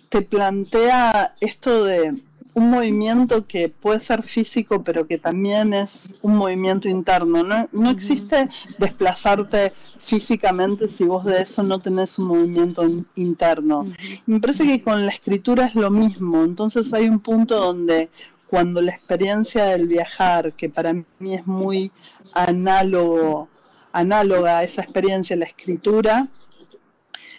te 0.08 0.22
plantea 0.22 1.34
esto 1.40 1.84
de 1.84 2.14
un 2.56 2.70
movimiento 2.70 3.46
que 3.46 3.68
puede 3.68 4.00
ser 4.00 4.22
físico, 4.22 4.82
pero 4.82 5.06
que 5.06 5.18
también 5.18 5.74
es 5.74 6.08
un 6.22 6.36
movimiento 6.36 6.88
interno. 6.88 7.42
No, 7.70 7.90
existe 7.90 8.48
desplazarte 8.78 9.74
físicamente 9.98 10.88
si 10.88 11.04
vos 11.04 11.26
de 11.26 11.42
eso 11.42 11.62
no 11.62 11.80
tenés 11.80 12.18
un 12.18 12.28
movimiento 12.28 12.82
interno. 13.14 13.84
Me 14.24 14.40
parece 14.40 14.64
que 14.64 14.82
con 14.82 15.04
la 15.04 15.12
escritura 15.12 15.66
es 15.66 15.74
lo 15.74 15.90
mismo. 15.90 16.44
Entonces 16.44 16.94
hay 16.94 17.10
un 17.10 17.20
punto 17.20 17.60
donde 17.60 18.08
cuando 18.46 18.80
la 18.80 18.92
experiencia 18.92 19.66
del 19.66 19.86
viajar, 19.86 20.54
que 20.54 20.70
para 20.70 20.94
mí 20.94 21.34
es 21.34 21.46
muy 21.46 21.92
análogo, 22.32 23.50
análoga 23.92 24.60
a 24.60 24.64
esa 24.64 24.80
experiencia, 24.80 25.36
la 25.36 25.44
escritura, 25.44 26.28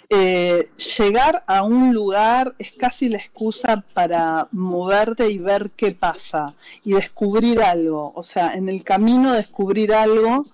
eh, 0.10 0.70
llegar 0.98 1.44
a 1.48 1.64
un 1.64 1.94
lugar 1.94 2.56
es 2.60 2.72
casi 2.72 3.10
la 3.10 3.18
excusa 3.18 3.84
para 3.94 4.48
moverte 4.52 5.30
y 5.30 5.38
ver 5.38 5.72
qué 5.72 5.92
pasa 5.92 6.54
y 6.84 6.94
descubrir 6.94 7.62
algo. 7.62 8.14
O 8.16 8.24
sea, 8.24 8.54
en 8.54 8.70
el 8.70 8.84
camino 8.84 9.34
descubrir 9.34 9.94
algo, 9.94 10.46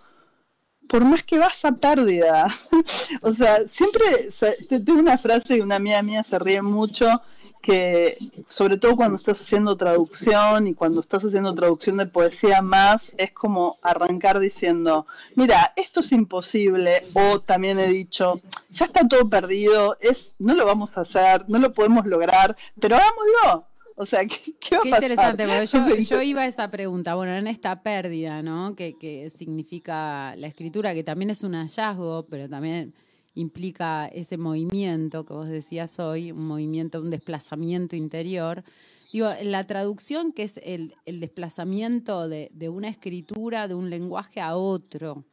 por 0.88 1.06
más 1.06 1.24
que 1.24 1.38
vas 1.38 1.63
a 1.66 1.72
pérdida. 1.74 2.48
o 3.22 3.32
sea, 3.34 3.68
siempre 3.68 4.30
tengo 4.68 5.00
una 5.00 5.18
frase 5.18 5.56
de 5.56 5.62
una 5.62 5.76
amiga 5.76 6.02
mía 6.02 6.24
se 6.24 6.39
ríe 6.39 6.62
mucho 6.62 7.22
que 7.63 8.17
sobre 8.49 8.78
todo 8.78 8.97
cuando 8.97 9.15
estás 9.15 9.39
haciendo 9.39 9.78
traducción 9.78 10.67
y 10.67 10.73
cuando 10.73 10.99
estás 10.99 11.23
haciendo 11.23 11.56
traducción 11.56 11.95
de 11.95 12.06
poesía 12.06 12.62
más, 12.62 13.10
es 13.15 13.32
como 13.32 13.78
arrancar 13.82 14.41
diciendo, 14.41 15.08
mira, 15.36 15.71
esto 15.78 16.02
es 16.02 16.12
imposible, 16.12 17.08
o 17.13 17.39
también 17.39 17.80
he 17.80 17.88
dicho, 17.88 18.41
ya 18.69 18.84
está 18.86 19.08
todo 19.08 19.30
perdido, 19.30 19.95
es, 20.02 20.32
no 20.39 20.56
lo 20.56 20.65
vamos 20.65 20.97
a 20.97 21.02
hacer, 21.02 21.45
no 21.47 21.58
lo 21.58 21.71
podemos 21.71 22.06
lograr, 22.06 22.58
pero 22.82 22.97
hagámoslo. 22.97 23.65
O 23.95 24.06
sea, 24.06 24.19
¿qué, 24.28 24.56
qué 24.60 24.76
va 24.76 24.82
a 24.82 24.84
pasar? 24.84 25.04
interesante, 25.04 25.47
porque 25.71 26.02
yo, 26.10 26.21
iba 26.21 26.41
a 26.41 26.47
esa 26.47 26.69
pregunta, 26.69 27.15
bueno, 27.15 27.34
en 27.34 27.47
esta 27.47 27.82
pérdida, 27.82 28.41
¿no? 28.41 28.76
Que, 28.76 28.97
que 28.97 29.30
significa 29.30 30.36
la 30.36 30.47
escritura, 30.47 30.93
que 30.93 31.06
también 31.06 31.30
es 31.30 31.43
un 31.43 31.54
hallazgo, 31.54 32.26
pero 32.30 32.49
también 32.49 32.93
implica 33.36 34.08
ese 34.08 34.38
movimiento 34.38 35.26
que 35.26 35.34
vos 35.34 35.48
decías 35.48 36.00
hoy, 36.00 36.32
un 36.32 36.46
movimiento, 36.46 37.02
un 37.02 37.10
desplazamiento 37.10 37.96
interior. 37.96 38.63
Digo, 39.12 39.30
la 39.43 39.63
traducción 39.65 40.32
que 40.32 40.43
es 40.43 40.60
el, 40.63 40.96
desplazamiento 41.06 42.28
de, 42.28 42.69
una 42.69 42.89
escritura, 42.89 43.67
de 43.67 43.76
un 43.76 43.89
lenguaje 43.89 44.41
a 44.41 44.56
otro. 44.56 45.24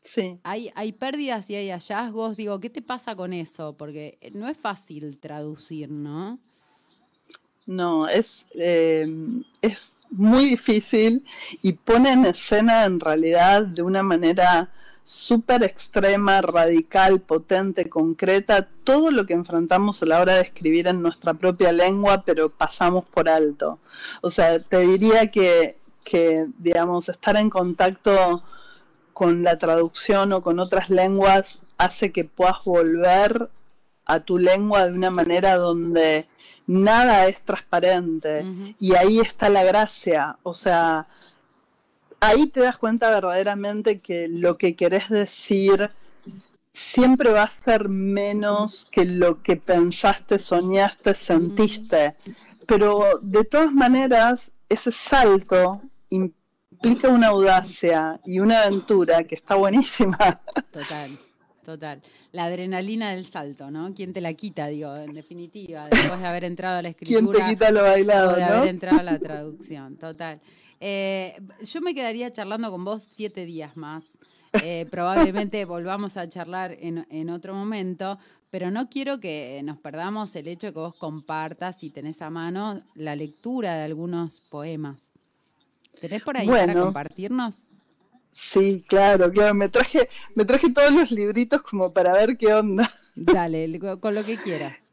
Sí. 0.00 0.38
Hay, 0.42 0.70
hay 0.74 0.92
pérdidas 0.92 1.48
y 1.48 1.56
hay 1.56 1.70
hallazgos. 1.70 2.36
Digo, 2.36 2.60
¿qué 2.60 2.68
te 2.68 2.82
pasa 2.82 3.16
con 3.16 3.32
eso? 3.32 3.74
Porque 3.76 4.18
no 4.34 4.48
es 4.48 4.58
fácil 4.58 5.18
traducir, 5.18 5.90
¿no? 5.90 6.38
No, 7.66 8.06
es, 8.08 8.44
eh, 8.54 9.06
es 9.62 10.04
muy 10.10 10.50
difícil 10.50 11.24
y 11.62 11.72
pone 11.72 12.12
en 12.12 12.26
escena 12.26 12.84
en 12.84 13.00
realidad 13.00 13.62
de 13.62 13.82
una 13.82 14.02
manera 14.02 14.70
súper 15.04 15.62
extrema, 15.62 16.40
radical, 16.40 17.20
potente, 17.20 17.88
concreta, 17.90 18.66
todo 18.84 19.10
lo 19.10 19.26
que 19.26 19.34
enfrentamos 19.34 20.02
a 20.02 20.06
la 20.06 20.20
hora 20.20 20.36
de 20.36 20.42
escribir 20.42 20.88
en 20.88 21.02
nuestra 21.02 21.34
propia 21.34 21.72
lengua, 21.72 22.22
pero 22.24 22.48
pasamos 22.48 23.04
por 23.04 23.28
alto. 23.28 23.78
O 24.22 24.30
sea, 24.30 24.58
te 24.58 24.80
diría 24.80 25.30
que, 25.30 25.76
que 26.02 26.46
digamos, 26.58 27.08
estar 27.10 27.36
en 27.36 27.50
contacto 27.50 28.42
con 29.12 29.44
la 29.44 29.58
traducción 29.58 30.32
o 30.32 30.42
con 30.42 30.58
otras 30.58 30.90
lenguas 30.90 31.58
hace 31.76 32.10
que 32.10 32.24
puedas 32.24 32.64
volver 32.64 33.48
a 34.06 34.20
tu 34.20 34.38
lengua 34.38 34.86
de 34.86 34.92
una 34.92 35.10
manera 35.10 35.56
donde 35.56 36.26
nada 36.66 37.26
es 37.26 37.42
transparente. 37.42 38.44
Y 38.78 38.94
ahí 38.94 39.20
está 39.20 39.48
la 39.48 39.64
gracia, 39.64 40.36
o 40.42 40.54
sea, 40.54 41.06
ahí 42.26 42.46
te 42.46 42.60
das 42.60 42.78
cuenta 42.78 43.10
verdaderamente 43.10 44.00
que 44.00 44.28
lo 44.28 44.56
que 44.58 44.76
querés 44.76 45.08
decir 45.08 45.90
siempre 46.72 47.30
va 47.30 47.44
a 47.44 47.50
ser 47.50 47.88
menos 47.88 48.88
que 48.90 49.04
lo 49.04 49.42
que 49.42 49.56
pensaste, 49.56 50.38
soñaste, 50.38 51.14
sentiste. 51.14 52.16
Pero 52.66 53.20
de 53.22 53.44
todas 53.44 53.72
maneras, 53.72 54.50
ese 54.68 54.90
salto 54.90 55.82
implica 56.10 57.08
una 57.08 57.28
audacia 57.28 58.20
y 58.24 58.40
una 58.40 58.62
aventura 58.62 59.24
que 59.24 59.36
está 59.36 59.54
buenísima. 59.54 60.40
Total. 60.70 61.10
Total. 61.64 62.02
La 62.32 62.44
adrenalina 62.44 63.12
del 63.12 63.24
salto, 63.24 63.70
¿no? 63.70 63.94
¿Quién 63.94 64.12
te 64.12 64.20
la 64.20 64.34
quita, 64.34 64.66
digo, 64.66 64.94
en 64.96 65.14
definitiva, 65.14 65.88
después 65.90 66.20
de 66.20 66.26
haber 66.26 66.44
entrado 66.44 66.78
a 66.78 66.82
la 66.82 66.88
escritura? 66.88 67.20
¿Quién 67.20 67.32
te 67.32 67.52
quita 67.52 67.70
lo 67.70 67.82
bailado, 67.82 68.32
o 68.32 68.36
de 68.36 68.44
haber 68.44 68.68
entrado 68.68 69.00
a 69.00 69.02
la 69.02 69.18
traducción, 69.18 69.96
total. 69.96 70.40
Eh, 70.86 71.40
yo 71.62 71.80
me 71.80 71.94
quedaría 71.94 72.30
charlando 72.30 72.70
con 72.70 72.84
vos 72.84 73.06
siete 73.08 73.46
días 73.46 73.74
más. 73.74 74.02
Eh, 74.62 74.86
probablemente 74.90 75.64
volvamos 75.64 76.18
a 76.18 76.28
charlar 76.28 76.76
en, 76.78 77.30
otro 77.30 77.54
momento, 77.54 78.18
pero 78.50 78.70
no 78.70 78.90
quiero 78.90 79.18
que 79.18 79.62
nos 79.64 79.78
perdamos 79.78 80.36
el 80.36 80.46
hecho 80.46 80.66
de 80.66 80.72
que 80.74 80.80
vos 80.80 80.94
compartas, 80.94 81.78
si 81.78 81.88
tenés 81.88 82.20
a 82.20 82.28
mano, 82.28 82.82
la 82.94 83.16
lectura 83.16 83.76
de 83.76 83.84
algunos 83.84 84.40
poemas. 84.50 85.08
¿Tenés 86.02 86.22
por 86.22 86.36
ahí 86.36 86.48
para 86.48 86.74
compartirnos? 86.74 87.64
Sí, 88.32 88.84
claro, 88.86 89.32
claro. 89.32 89.54
Me 89.54 89.70
traje, 89.70 90.10
me 90.34 90.44
traje 90.44 90.70
todos 90.70 90.92
los 90.92 91.10
libritos 91.10 91.62
como 91.62 91.94
para 91.94 92.12
ver 92.12 92.36
qué 92.36 92.52
onda. 92.52 92.92
Dale, 93.16 93.78
con 93.78 94.14
lo 94.14 94.22
que 94.22 94.36
quieras. 94.36 94.90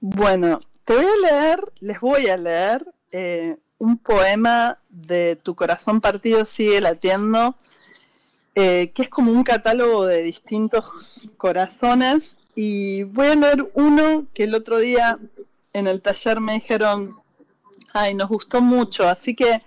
Bueno, 0.00 0.60
te 0.84 0.94
voy 0.94 1.06
a 1.06 1.30
leer, 1.30 1.72
les 1.80 1.98
voy 1.98 2.26
a 2.26 2.36
leer 2.36 2.86
eh, 3.10 3.56
un 3.78 3.98
poema 3.98 4.78
de 4.88 5.36
Tu 5.36 5.54
corazón 5.54 6.00
partido 6.00 6.46
sigue 6.46 6.80
latiendo, 6.80 7.56
eh, 8.54 8.92
que 8.94 9.02
es 9.02 9.08
como 9.08 9.32
un 9.32 9.44
catálogo 9.44 10.06
de 10.06 10.22
distintos 10.22 10.84
corazones. 11.36 12.36
Y 12.54 13.02
voy 13.02 13.28
a 13.28 13.34
leer 13.34 13.70
uno 13.74 14.26
que 14.32 14.44
el 14.44 14.54
otro 14.54 14.78
día 14.78 15.18
en 15.72 15.88
el 15.88 16.00
taller 16.00 16.40
me 16.40 16.54
dijeron, 16.54 17.14
ay, 17.92 18.14
nos 18.14 18.28
gustó 18.28 18.60
mucho, 18.60 19.08
así 19.08 19.34
que 19.34 19.62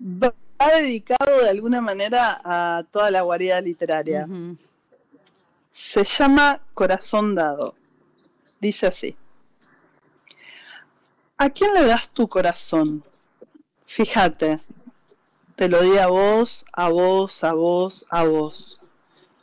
va 0.00 0.34
dedicado 0.76 1.42
de 1.42 1.48
alguna 1.48 1.80
manera 1.80 2.40
a 2.44 2.84
toda 2.90 3.10
la 3.10 3.22
guarida 3.22 3.60
literaria. 3.60 4.26
Se 5.72 6.04
llama 6.04 6.60
Corazón 6.74 7.34
Dado. 7.34 7.74
Dice 8.60 8.86
así. 8.88 9.16
¿A 11.38 11.48
quién 11.48 11.72
le 11.72 11.84
das 11.84 12.08
tu 12.10 12.28
corazón? 12.28 13.02
Fíjate, 13.92 14.58
te 15.56 15.68
lo 15.68 15.82
di 15.82 15.98
a 15.98 16.06
vos, 16.06 16.64
a 16.72 16.88
vos, 16.88 17.42
a 17.42 17.52
vos, 17.54 18.06
a 18.08 18.22
vos. 18.22 18.78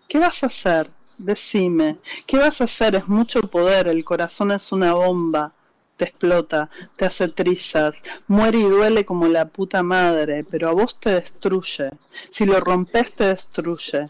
¿Qué 0.08 0.20
vas 0.20 0.42
a 0.42 0.46
hacer? 0.48 0.90
Decime, 1.18 1.98
¿qué 2.26 2.38
vas 2.38 2.62
a 2.62 2.64
hacer? 2.64 2.96
Es 2.96 3.10
mucho 3.10 3.42
poder, 3.42 3.90
el 3.90 4.06
corazón 4.06 4.54
es 4.54 4.72
una 4.72 4.94
bomba, 4.94 5.52
te 5.98 6.06
explota, 6.06 6.70
te 6.96 7.04
hace 7.04 7.28
trizas, 7.28 7.98
muere 8.28 8.60
y 8.60 8.64
duele 8.64 9.04
como 9.04 9.28
la 9.28 9.50
puta 9.50 9.84
madre, 9.84 10.46
pero 10.50 10.70
a 10.70 10.72
vos 10.72 10.98
te 10.98 11.10
destruye. 11.10 11.90
Si 12.32 12.46
lo 12.46 12.62
rompes 12.62 13.12
te 13.12 13.26
destruye. 13.26 14.10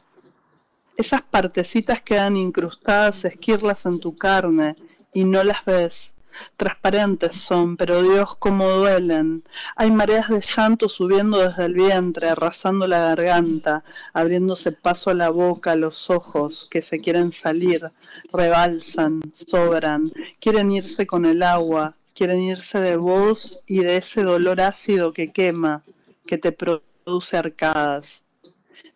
Esas 0.96 1.24
partecitas 1.24 2.04
quedan 2.04 2.38
incrustadas, 2.38 3.26
esquirlas 3.26 3.88
en 3.88 4.00
tu 4.00 4.16
carne 4.16 4.76
y 5.12 5.24
no 5.24 5.44
las 5.44 5.66
ves 5.66 6.12
transparentes 6.56 7.38
son, 7.38 7.78
pero 7.78 8.02
Dios 8.02 8.36
cómo 8.38 8.70
duelen. 8.70 9.44
Hay 9.76 9.92
mareas 9.92 10.30
de 10.30 10.42
llanto 10.42 10.90
subiendo 10.90 11.40
desde 11.40 11.66
el 11.66 11.74
vientre, 11.74 12.30
arrasando 12.30 12.88
la 12.88 13.00
garganta, 13.00 13.84
abriéndose 14.14 14.72
paso 14.72 15.10
a 15.10 15.14
la 15.14 15.30
boca, 15.30 15.74
a 15.74 15.76
los 15.76 16.10
ojos 16.10 16.68
que 16.70 16.82
se 16.82 17.00
quieren 17.00 17.32
salir, 17.32 17.92
rebalsan, 18.32 19.22
sobran, 19.34 20.12
quieren 20.40 20.72
irse 20.72 21.06
con 21.06 21.26
el 21.26 21.44
agua, 21.44 21.96
quieren 22.14 22.42
irse 22.42 22.80
de 22.80 22.98
vos 22.98 23.60
y 23.66 23.80
de 23.80 23.98
ese 23.98 24.24
dolor 24.24 24.62
ácido 24.62 25.14
que 25.14 25.32
quema, 25.32 25.84
que 26.26 26.38
te 26.38 26.52
produce 26.52 27.38
arcadas. 27.38 28.24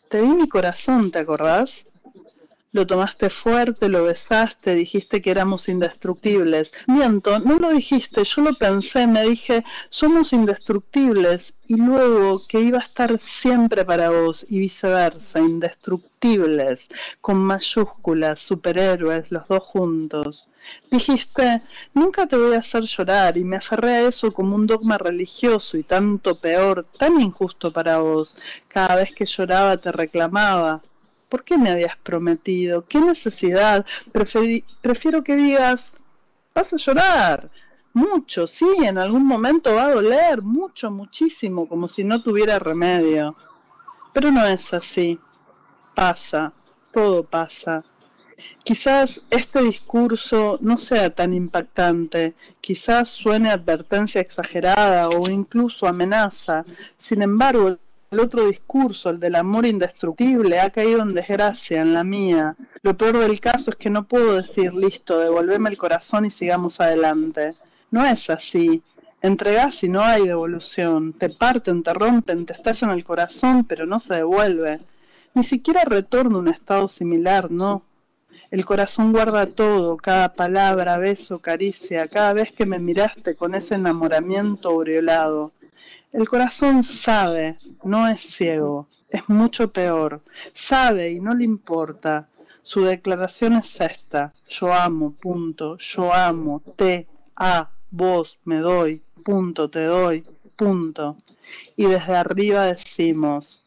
Te 0.09 0.21
di 0.21 0.29
mi 0.29 0.49
corazón, 0.49 1.11
¿te 1.11 1.19
acordás? 1.19 1.85
Lo 2.73 2.87
tomaste 2.87 3.29
fuerte, 3.29 3.89
lo 3.89 4.03
besaste, 4.03 4.75
dijiste 4.75 5.21
que 5.21 5.31
éramos 5.31 5.67
indestructibles. 5.67 6.71
Miento, 6.87 7.39
no 7.39 7.57
lo 7.57 7.71
dijiste, 7.71 8.23
yo 8.23 8.41
lo 8.41 8.53
pensé, 8.53 9.07
me 9.07 9.23
dije, 9.23 9.63
somos 9.89 10.31
indestructibles 10.31 11.53
y 11.67 11.75
luego 11.75 12.41
que 12.47 12.61
iba 12.61 12.79
a 12.79 12.83
estar 12.83 13.17
siempre 13.19 13.83
para 13.83 14.09
vos 14.09 14.45
y 14.49 14.59
viceversa, 14.59 15.39
indestructibles, 15.39 16.87
con 17.19 17.37
mayúsculas, 17.37 18.39
superhéroes, 18.39 19.31
los 19.31 19.47
dos 19.49 19.63
juntos. 19.63 20.47
Dijiste, 20.89 21.61
nunca 21.93 22.27
te 22.27 22.37
voy 22.37 22.55
a 22.55 22.59
hacer 22.59 22.83
llorar 22.83 23.37
y 23.37 23.43
me 23.43 23.57
aferré 23.57 23.91
a 23.91 24.07
eso 24.07 24.31
como 24.31 24.55
un 24.55 24.67
dogma 24.67 24.97
religioso 24.97 25.77
y 25.77 25.83
tanto 25.83 26.39
peor, 26.39 26.85
tan 26.97 27.19
injusto 27.19 27.73
para 27.73 27.97
vos. 27.97 28.35
Cada 28.67 28.95
vez 28.95 29.13
que 29.13 29.25
lloraba 29.25 29.77
te 29.77 29.91
reclamaba. 29.91 30.81
¿Por 31.31 31.45
qué 31.45 31.57
me 31.57 31.71
habías 31.71 31.95
prometido? 31.95 32.85
¿Qué 32.85 32.99
necesidad? 32.99 33.85
prefiero 34.11 35.23
que 35.23 35.37
digas, 35.37 35.93
vas 36.53 36.73
a 36.73 36.75
llorar. 36.75 37.49
Mucho, 37.93 38.47
sí, 38.47 38.67
en 38.83 38.97
algún 38.97 39.25
momento 39.25 39.73
va 39.73 39.85
a 39.85 39.93
doler, 39.93 40.41
mucho, 40.41 40.91
muchísimo, 40.91 41.69
como 41.69 41.87
si 41.87 42.03
no 42.03 42.21
tuviera 42.21 42.59
remedio. 42.59 43.37
Pero 44.11 44.29
no 44.29 44.45
es 44.45 44.73
así. 44.73 45.17
Pasa, 45.95 46.51
todo 46.91 47.23
pasa. 47.23 47.85
Quizás 48.65 49.21
este 49.29 49.63
discurso 49.63 50.57
no 50.59 50.77
sea 50.77 51.11
tan 51.15 51.33
impactante, 51.33 52.35
quizás 52.59 53.09
suene 53.09 53.51
advertencia 53.51 54.19
exagerada 54.19 55.07
o 55.07 55.29
incluso 55.29 55.87
amenaza. 55.87 56.65
Sin 56.97 57.21
embargo, 57.21 57.77
el 58.11 58.19
otro 58.19 58.45
discurso, 58.47 59.09
el 59.09 59.21
del 59.21 59.35
amor 59.35 59.65
indestructible, 59.65 60.59
ha 60.59 60.69
caído 60.69 61.01
en 61.01 61.13
desgracia, 61.13 61.81
en 61.81 61.93
la 61.93 62.03
mía. 62.03 62.57
Lo 62.83 62.97
peor 62.97 63.19
del 63.19 63.39
caso 63.39 63.71
es 63.71 63.77
que 63.77 63.89
no 63.89 64.03
puedo 64.03 64.35
decir, 64.35 64.73
listo, 64.73 65.17
devolveme 65.17 65.69
el 65.69 65.77
corazón 65.77 66.25
y 66.25 66.29
sigamos 66.29 66.81
adelante. 66.81 67.55
No 67.89 68.05
es 68.05 68.29
así. 68.29 68.83
Entregás 69.21 69.81
y 69.83 69.87
no 69.87 70.01
hay 70.01 70.27
devolución. 70.27 71.13
Te 71.13 71.29
parten, 71.29 71.83
te 71.83 71.93
rompen, 71.93 72.45
te 72.45 72.51
estallan 72.51 72.89
el 72.89 73.05
corazón, 73.05 73.63
pero 73.63 73.85
no 73.85 73.97
se 74.01 74.15
devuelve. 74.15 74.81
Ni 75.33 75.45
siquiera 75.45 75.83
retorna 75.85 76.37
un 76.37 76.49
estado 76.49 76.89
similar, 76.89 77.49
no. 77.49 77.85
El 78.49 78.65
corazón 78.65 79.13
guarda 79.13 79.45
todo, 79.45 79.95
cada 79.95 80.33
palabra, 80.33 80.97
beso, 80.97 81.39
caricia, 81.39 82.09
cada 82.09 82.33
vez 82.33 82.51
que 82.51 82.65
me 82.65 82.77
miraste 82.77 83.37
con 83.37 83.55
ese 83.55 83.75
enamoramiento 83.75 84.67
aureolado. 84.67 85.53
El 86.11 86.27
corazón 86.27 86.83
sabe, 86.83 87.57
no 87.85 88.05
es 88.05 88.19
ciego, 88.19 88.89
es 89.07 89.29
mucho 89.29 89.71
peor. 89.71 90.21
Sabe 90.53 91.11
y 91.11 91.21
no 91.21 91.33
le 91.33 91.45
importa. 91.45 92.27
Su 92.61 92.81
declaración 92.81 93.53
es 93.53 93.79
esta. 93.79 94.33
Yo 94.45 94.73
amo, 94.73 95.13
punto. 95.13 95.77
Yo 95.77 96.13
amo, 96.13 96.61
te, 96.75 97.07
a, 97.37 97.69
vos, 97.91 98.37
me 98.43 98.57
doy, 98.57 99.01
punto, 99.23 99.69
te 99.69 99.85
doy, 99.85 100.25
punto. 100.57 101.15
Y 101.77 101.85
desde 101.85 102.17
arriba 102.17 102.65
decimos, 102.65 103.63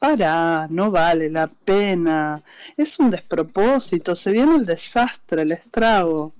para, 0.00 0.66
no 0.68 0.90
vale 0.90 1.30
la 1.30 1.46
pena. 1.46 2.42
Es 2.76 2.98
un 2.98 3.10
despropósito, 3.10 4.16
se 4.16 4.32
viene 4.32 4.56
el 4.56 4.66
desastre, 4.66 5.42
el 5.42 5.52
estrago. 5.52 6.34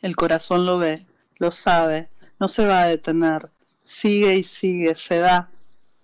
El 0.00 0.16
corazón 0.16 0.64
lo 0.64 0.78
ve, 0.78 1.06
lo 1.36 1.50
sabe, 1.50 2.08
no 2.40 2.48
se 2.48 2.66
va 2.66 2.82
a 2.82 2.86
detener 2.86 3.50
sigue 3.84 4.36
y 4.36 4.44
sigue, 4.44 4.96
se 4.96 5.18
da, 5.18 5.48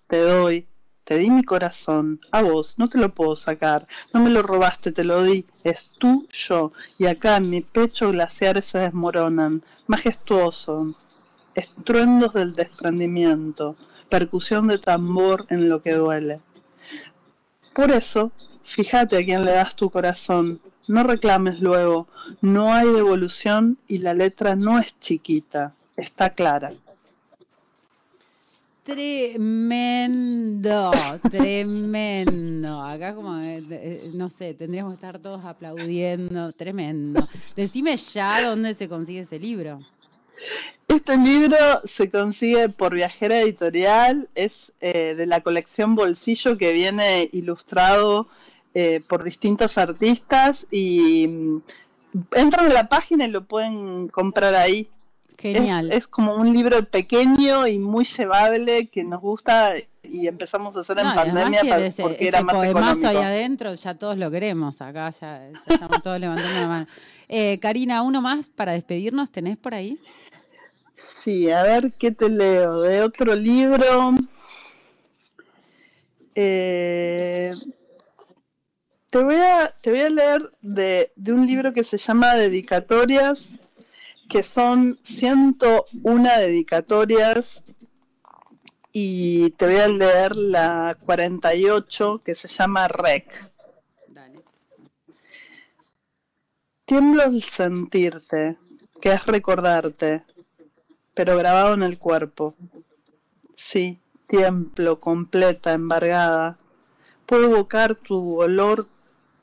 te 0.07 0.19
doy, 0.21 0.67
te 1.03 1.17
di 1.17 1.29
mi 1.29 1.43
corazón, 1.43 2.21
a 2.31 2.41
vos, 2.41 2.75
no 2.77 2.87
te 2.87 2.97
lo 2.97 3.13
puedo 3.13 3.35
sacar, 3.35 3.87
no 4.13 4.21
me 4.21 4.29
lo 4.29 4.43
robaste, 4.43 4.91
te 4.91 5.03
lo 5.03 5.23
di, 5.23 5.45
es 5.63 5.89
tuyo, 5.97 6.71
y 6.97 7.07
acá 7.07 7.37
en 7.37 7.49
mi 7.49 7.61
pecho 7.61 8.11
glaciares 8.11 8.65
se 8.65 8.77
desmoronan, 8.77 9.63
majestuoso, 9.87 10.95
estruendos 11.55 12.33
del 12.33 12.53
desprendimiento, 12.53 13.75
percusión 14.09 14.67
de 14.67 14.77
tambor 14.77 15.47
en 15.49 15.67
lo 15.67 15.81
que 15.81 15.93
duele. 15.93 16.39
Por 17.73 17.91
eso, 17.91 18.31
fíjate 18.63 19.17
a 19.17 19.25
quién 19.25 19.43
le 19.43 19.51
das 19.51 19.75
tu 19.75 19.89
corazón, 19.89 20.61
no 20.87 21.03
reclames 21.03 21.59
luego, 21.61 22.07
no 22.41 22.73
hay 22.73 22.87
devolución 22.87 23.77
y 23.87 23.97
la 23.97 24.13
letra 24.13 24.55
no 24.55 24.79
es 24.79 24.99
chiquita, 24.99 25.73
está 25.95 26.31
clara. 26.31 26.73
Tremendo, 28.83 30.61
tremendo. 31.29 32.81
Acá 32.81 33.13
como, 33.13 33.37
eh, 33.37 33.63
eh, 33.69 34.09
no 34.15 34.31
sé, 34.31 34.55
tendríamos 34.55 34.93
que 34.93 34.95
estar 34.95 35.19
todos 35.19 35.45
aplaudiendo. 35.45 36.51
Tremendo. 36.53 37.29
Decime 37.55 37.95
ya 37.95 38.41
dónde 38.41 38.73
se 38.73 38.89
consigue 38.89 39.19
ese 39.19 39.37
libro. 39.37 39.81
Este 40.87 41.15
libro 41.15 41.57
se 41.85 42.09
consigue 42.09 42.69
por 42.69 42.95
Viajera 42.95 43.41
Editorial, 43.41 44.29
es 44.33 44.71
eh, 44.81 45.13
de 45.15 45.27
la 45.27 45.41
colección 45.41 45.93
Bolsillo 45.93 46.57
que 46.57 46.71
viene 46.73 47.29
ilustrado 47.31 48.27
por 49.09 49.25
distintos 49.25 49.77
artistas 49.77 50.65
y 50.71 51.27
mm, 51.27 51.61
entran 52.31 52.67
a 52.71 52.73
la 52.73 52.87
página 52.87 53.25
y 53.25 53.29
lo 53.29 53.43
pueden 53.43 54.07
comprar 54.07 54.55
ahí. 54.55 54.89
Genial. 55.41 55.91
Es, 55.91 56.07
como 56.07 56.35
un 56.35 56.53
libro 56.53 56.85
pequeño 56.85 57.65
y 57.67 57.79
muy 57.79 58.05
llevable 58.05 58.87
que 58.87 59.03
nos 59.03 59.21
gusta 59.21 59.73
y 60.03 60.27
empezamos 60.27 60.75
a 60.75 60.81
hacer 60.81 60.99
en 60.99 61.15
pandemia 61.15 61.61
para, 61.61 61.89
porque 61.89 62.27
era 62.27 62.43
más 62.43 62.63
económico. 62.63 63.07
ahí 63.07 63.17
adentro 63.17 63.73
ya 63.73 63.95
todos 63.95 64.17
lo 64.17 64.29
queremos, 64.29 64.81
acá 64.81 65.09
ya, 65.09 65.49
estamos 65.49 66.01
todos 66.03 66.19
levantando 66.19 66.59
la 66.59 66.67
mano. 66.67 66.87
Eh, 67.27 67.59
Karina, 67.59 68.03
uno 68.03 68.21
más 68.21 68.49
para 68.49 68.73
despedirnos, 68.73 69.31
¿tenés 69.31 69.57
por 69.57 69.73
ahí? 69.73 69.97
Sí, 70.95 71.49
a 71.49 71.63
ver 71.63 71.91
qué 71.97 72.11
te 72.11 72.29
leo. 72.29 72.81
De 72.81 73.01
otro 73.01 73.35
libro. 73.35 74.13
Eh, 76.35 77.51
te, 79.09 79.23
voy 79.23 79.35
a, 79.35 79.73
te 79.81 79.89
voy 79.89 80.01
a 80.01 80.09
leer 80.09 80.51
de, 80.61 81.11
de 81.15 81.33
un 81.33 81.47
libro 81.47 81.73
que 81.73 81.83
se 81.83 81.97
llama 81.97 82.35
Dedicatorias 82.35 83.60
que 84.31 84.43
son 84.43 84.97
101 85.03 86.29
dedicatorias 86.37 87.61
y 88.93 89.49
te 89.51 89.65
voy 89.65 89.75
a 89.75 89.89
leer 89.89 90.37
la 90.37 90.97
48 91.05 92.21
que 92.23 92.33
se 92.33 92.47
llama 92.47 92.87
REC. 92.87 93.51
Tiemblo 96.85 97.23
al 97.23 97.43
sentirte, 97.43 98.57
que 99.01 99.11
es 99.11 99.25
recordarte, 99.25 100.23
pero 101.13 101.35
grabado 101.35 101.73
en 101.73 101.83
el 101.83 101.99
cuerpo. 101.99 102.55
Sí, 103.57 103.99
tiemblo, 104.27 105.01
completa, 105.01 105.73
embargada. 105.73 106.57
Puedo 107.25 107.51
evocar 107.51 107.95
tu 107.95 108.39
olor, 108.39 108.87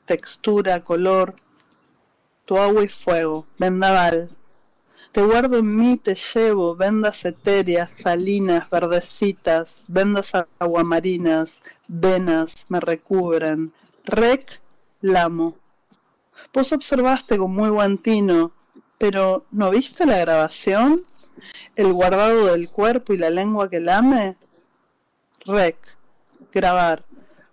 textura, 0.05 0.83
color, 0.83 1.35
tu 2.45 2.57
agua 2.57 2.83
y 2.83 2.89
fuego, 2.89 3.45
vendaval, 3.59 4.35
te 5.11 5.23
guardo 5.23 5.57
en 5.57 5.75
mí, 5.75 5.97
te 5.97 6.15
llevo, 6.15 6.75
vendas 6.75 7.25
etéreas, 7.25 7.91
salinas, 7.91 8.69
verdecitas, 8.69 9.69
vendas 9.87 10.31
aguamarinas, 10.59 11.51
venas 11.87 12.53
me 12.67 12.79
recubren, 12.79 13.73
reclamo. 14.05 15.55
Vos 16.53 16.71
observaste 16.71 17.37
con 17.37 17.53
muy 17.53 17.69
buen 17.69 17.97
tino, 17.97 18.51
pero 18.97 19.45
¿no 19.51 19.71
viste 19.71 20.05
la 20.05 20.19
grabación? 20.19 21.03
¿El 21.75 21.93
guardado 21.93 22.45
del 22.47 22.69
cuerpo 22.69 23.13
y 23.13 23.17
la 23.17 23.29
lengua 23.29 23.69
que 23.69 23.79
lame? 23.79 24.37
Rec, 25.45 25.77
grabar. 26.51 27.03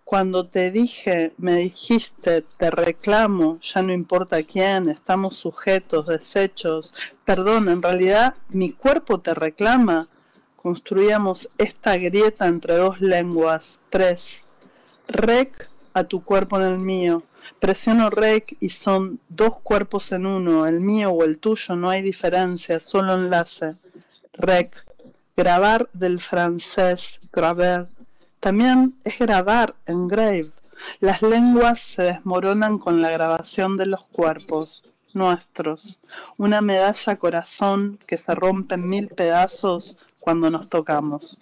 Cuando 0.06 0.46
te 0.46 0.70
dije, 0.70 1.32
me 1.36 1.56
dijiste, 1.56 2.42
te 2.42 2.70
reclamo, 2.70 3.58
ya 3.60 3.82
no 3.82 3.92
importa 3.92 4.40
quién, 4.44 4.88
estamos 4.88 5.34
sujetos, 5.34 6.06
desechos. 6.06 6.94
Perdón, 7.24 7.68
en 7.68 7.82
realidad 7.82 8.36
mi 8.48 8.70
cuerpo 8.70 9.20
te 9.20 9.34
reclama. 9.34 10.06
Construíamos 10.54 11.50
esta 11.58 11.96
grieta 11.96 12.46
entre 12.46 12.76
dos 12.76 13.00
lenguas. 13.00 13.80
Tres. 13.90 14.28
Rec 15.08 15.68
a 15.92 16.04
tu 16.04 16.22
cuerpo 16.22 16.60
en 16.60 16.68
el 16.68 16.78
mío. 16.78 17.24
Presiono 17.58 18.08
rec 18.08 18.56
y 18.60 18.68
son 18.68 19.18
dos 19.28 19.58
cuerpos 19.58 20.12
en 20.12 20.24
uno, 20.24 20.68
el 20.68 20.78
mío 20.78 21.10
o 21.10 21.24
el 21.24 21.38
tuyo, 21.38 21.74
no 21.74 21.90
hay 21.90 22.02
diferencia, 22.02 22.78
solo 22.78 23.14
enlace. 23.14 23.74
Rec. 24.34 24.86
Grabar 25.36 25.90
del 25.92 26.20
francés, 26.20 27.20
graver 27.32 27.88
también 28.40 28.94
es 29.04 29.18
grabar 29.18 29.74
en 29.86 30.08
grave. 30.08 30.50
Las 31.00 31.22
lenguas 31.22 31.80
se 31.80 32.02
desmoronan 32.02 32.78
con 32.78 33.02
la 33.02 33.10
grabación 33.10 33.76
de 33.76 33.86
los 33.86 34.04
cuerpos 34.04 34.84
nuestros. 35.14 35.98
Una 36.36 36.60
medalla 36.60 37.16
corazón 37.16 37.98
que 38.06 38.18
se 38.18 38.34
rompe 38.34 38.74
en 38.74 38.88
mil 38.88 39.08
pedazos 39.08 39.96
cuando 40.20 40.50
nos 40.50 40.68
tocamos. 40.68 41.38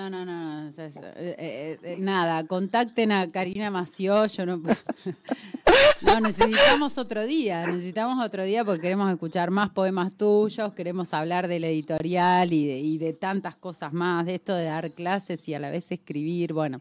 No, 0.00 0.08
no, 0.08 0.24
no, 0.24 0.70
eh, 0.70 0.94
eh, 1.16 1.78
eh, 1.82 1.96
nada, 1.98 2.46
contacten 2.46 3.12
a 3.12 3.30
Karina 3.30 3.70
Mació, 3.70 4.24
yo 4.24 4.46
no... 4.46 4.56
no, 6.00 6.20
necesitamos 6.20 6.96
otro 6.96 7.26
día, 7.26 7.66
necesitamos 7.66 8.24
otro 8.24 8.44
día 8.44 8.64
porque 8.64 8.80
queremos 8.80 9.10
escuchar 9.10 9.50
más 9.50 9.68
poemas 9.68 10.14
tuyos, 10.14 10.72
queremos 10.72 11.12
hablar 11.12 11.48
de 11.48 11.60
la 11.60 11.66
editorial 11.66 12.50
y 12.50 12.96
de 12.96 13.12
tantas 13.12 13.56
cosas 13.56 13.92
más, 13.92 14.24
de 14.24 14.36
esto 14.36 14.54
de 14.54 14.64
dar 14.64 14.90
clases 14.92 15.46
y 15.50 15.52
a 15.52 15.58
la 15.58 15.68
vez 15.68 15.92
escribir, 15.92 16.54
bueno... 16.54 16.80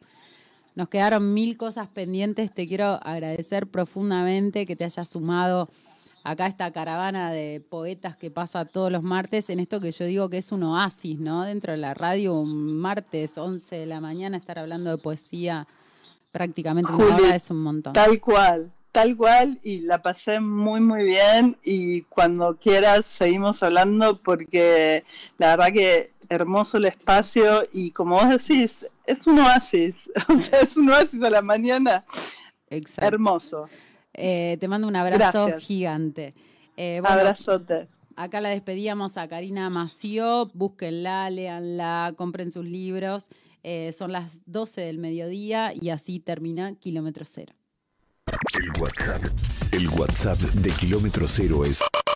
Nos 0.76 0.88
quedaron 0.88 1.34
mil 1.34 1.58
cosas 1.58 1.90
pendientes. 1.90 2.54
Te 2.54 2.66
quiero 2.66 2.86
agradecer 3.04 3.68
profundamente 3.68 4.66
que 4.66 4.78
te 4.78 4.86
hayas 4.86 5.10
sumado 5.10 5.68
acá 6.30 6.46
esta 6.46 6.72
caravana 6.72 7.32
de 7.32 7.60
poetas 7.60 8.16
que 8.16 8.30
pasa 8.30 8.66
todos 8.66 8.92
los 8.92 9.02
martes 9.02 9.50
en 9.50 9.60
esto 9.60 9.82
que 9.82 9.92
yo 9.92 10.06
digo 10.06 10.30
que 10.30 10.38
es 10.38 10.52
un 10.52 10.62
oasis, 10.62 11.20
¿no? 11.20 11.44
Dentro 11.44 11.72
de 11.72 11.80
la 11.80 11.96
radio, 11.96 12.36
un 12.36 12.78
martes 12.80 13.36
11 13.38 13.76
de 13.76 13.86
la 13.88 14.00
mañana, 14.00 14.38
estar 14.38 14.60
hablando 14.60 14.92
de 14.92 15.00
poesía 15.00 15.68
prácticamente 16.32 16.92
una 16.92 17.16
hora 17.16 17.36
es 17.36 17.50
un 17.50 17.64
montón. 17.64 17.94
Tal 17.94 18.22
cual, 18.22 18.72
tal 18.92 19.18
cual, 19.18 19.60
y 19.64 19.80
la 19.80 20.04
pasé 20.04 20.40
muy, 20.40 20.82
muy 20.82 21.04
bien. 21.04 21.58
Y 21.64 22.04
cuando 22.04 22.56
quieras, 22.58 23.08
seguimos 23.08 23.64
hablando 23.64 24.22
porque 24.22 25.04
la 25.40 25.56
verdad 25.56 25.74
que 25.74 26.12
hermoso 26.30 26.78
el 26.78 26.86
espacio 26.86 27.68
y 27.74 27.90
como 27.90 28.18
vos 28.18 28.30
decís, 28.30 28.86
es 29.08 29.26
un 29.26 29.40
oasis, 29.40 29.96
o 30.30 30.38
sea, 30.38 30.60
es 30.60 30.78
un 30.78 30.92
oasis 30.92 31.24
a 31.24 31.32
la 31.32 31.42
mañana. 31.42 32.06
Exacto. 32.70 33.08
Hermoso. 33.08 33.70
Eh, 34.20 34.58
te 34.60 34.68
mando 34.68 34.88
un 34.88 34.96
abrazo 34.96 35.48
gigante. 35.60 36.34
Eh, 36.76 37.02
Abrazote. 37.04 37.88
Acá 38.18 38.42
la 38.42 38.50
despedíamos 38.50 39.16
a 39.16 39.30
Karina 39.30 39.70
Mació, 39.70 40.52
búsquenla, 40.54 41.30
léanla, 41.30 42.14
compren 42.18 42.52
sus 42.52 42.66
libros. 42.66 43.30
Eh, 43.64 43.94
son 43.94 44.12
las 44.12 44.42
12 44.46 44.82
del 44.82 44.98
mediodía 44.98 45.74
y 45.74 45.90
así 45.90 46.20
termina 46.20 46.76
Kilómetro 46.76 47.24
Cero. 47.26 47.54
El 48.54 48.82
WhatsApp, 48.82 49.24
el 49.72 49.88
WhatsApp 49.88 50.38
de 50.38 50.70
Kilómetro 50.72 51.28
Cero 51.30 51.64
es 51.64 51.82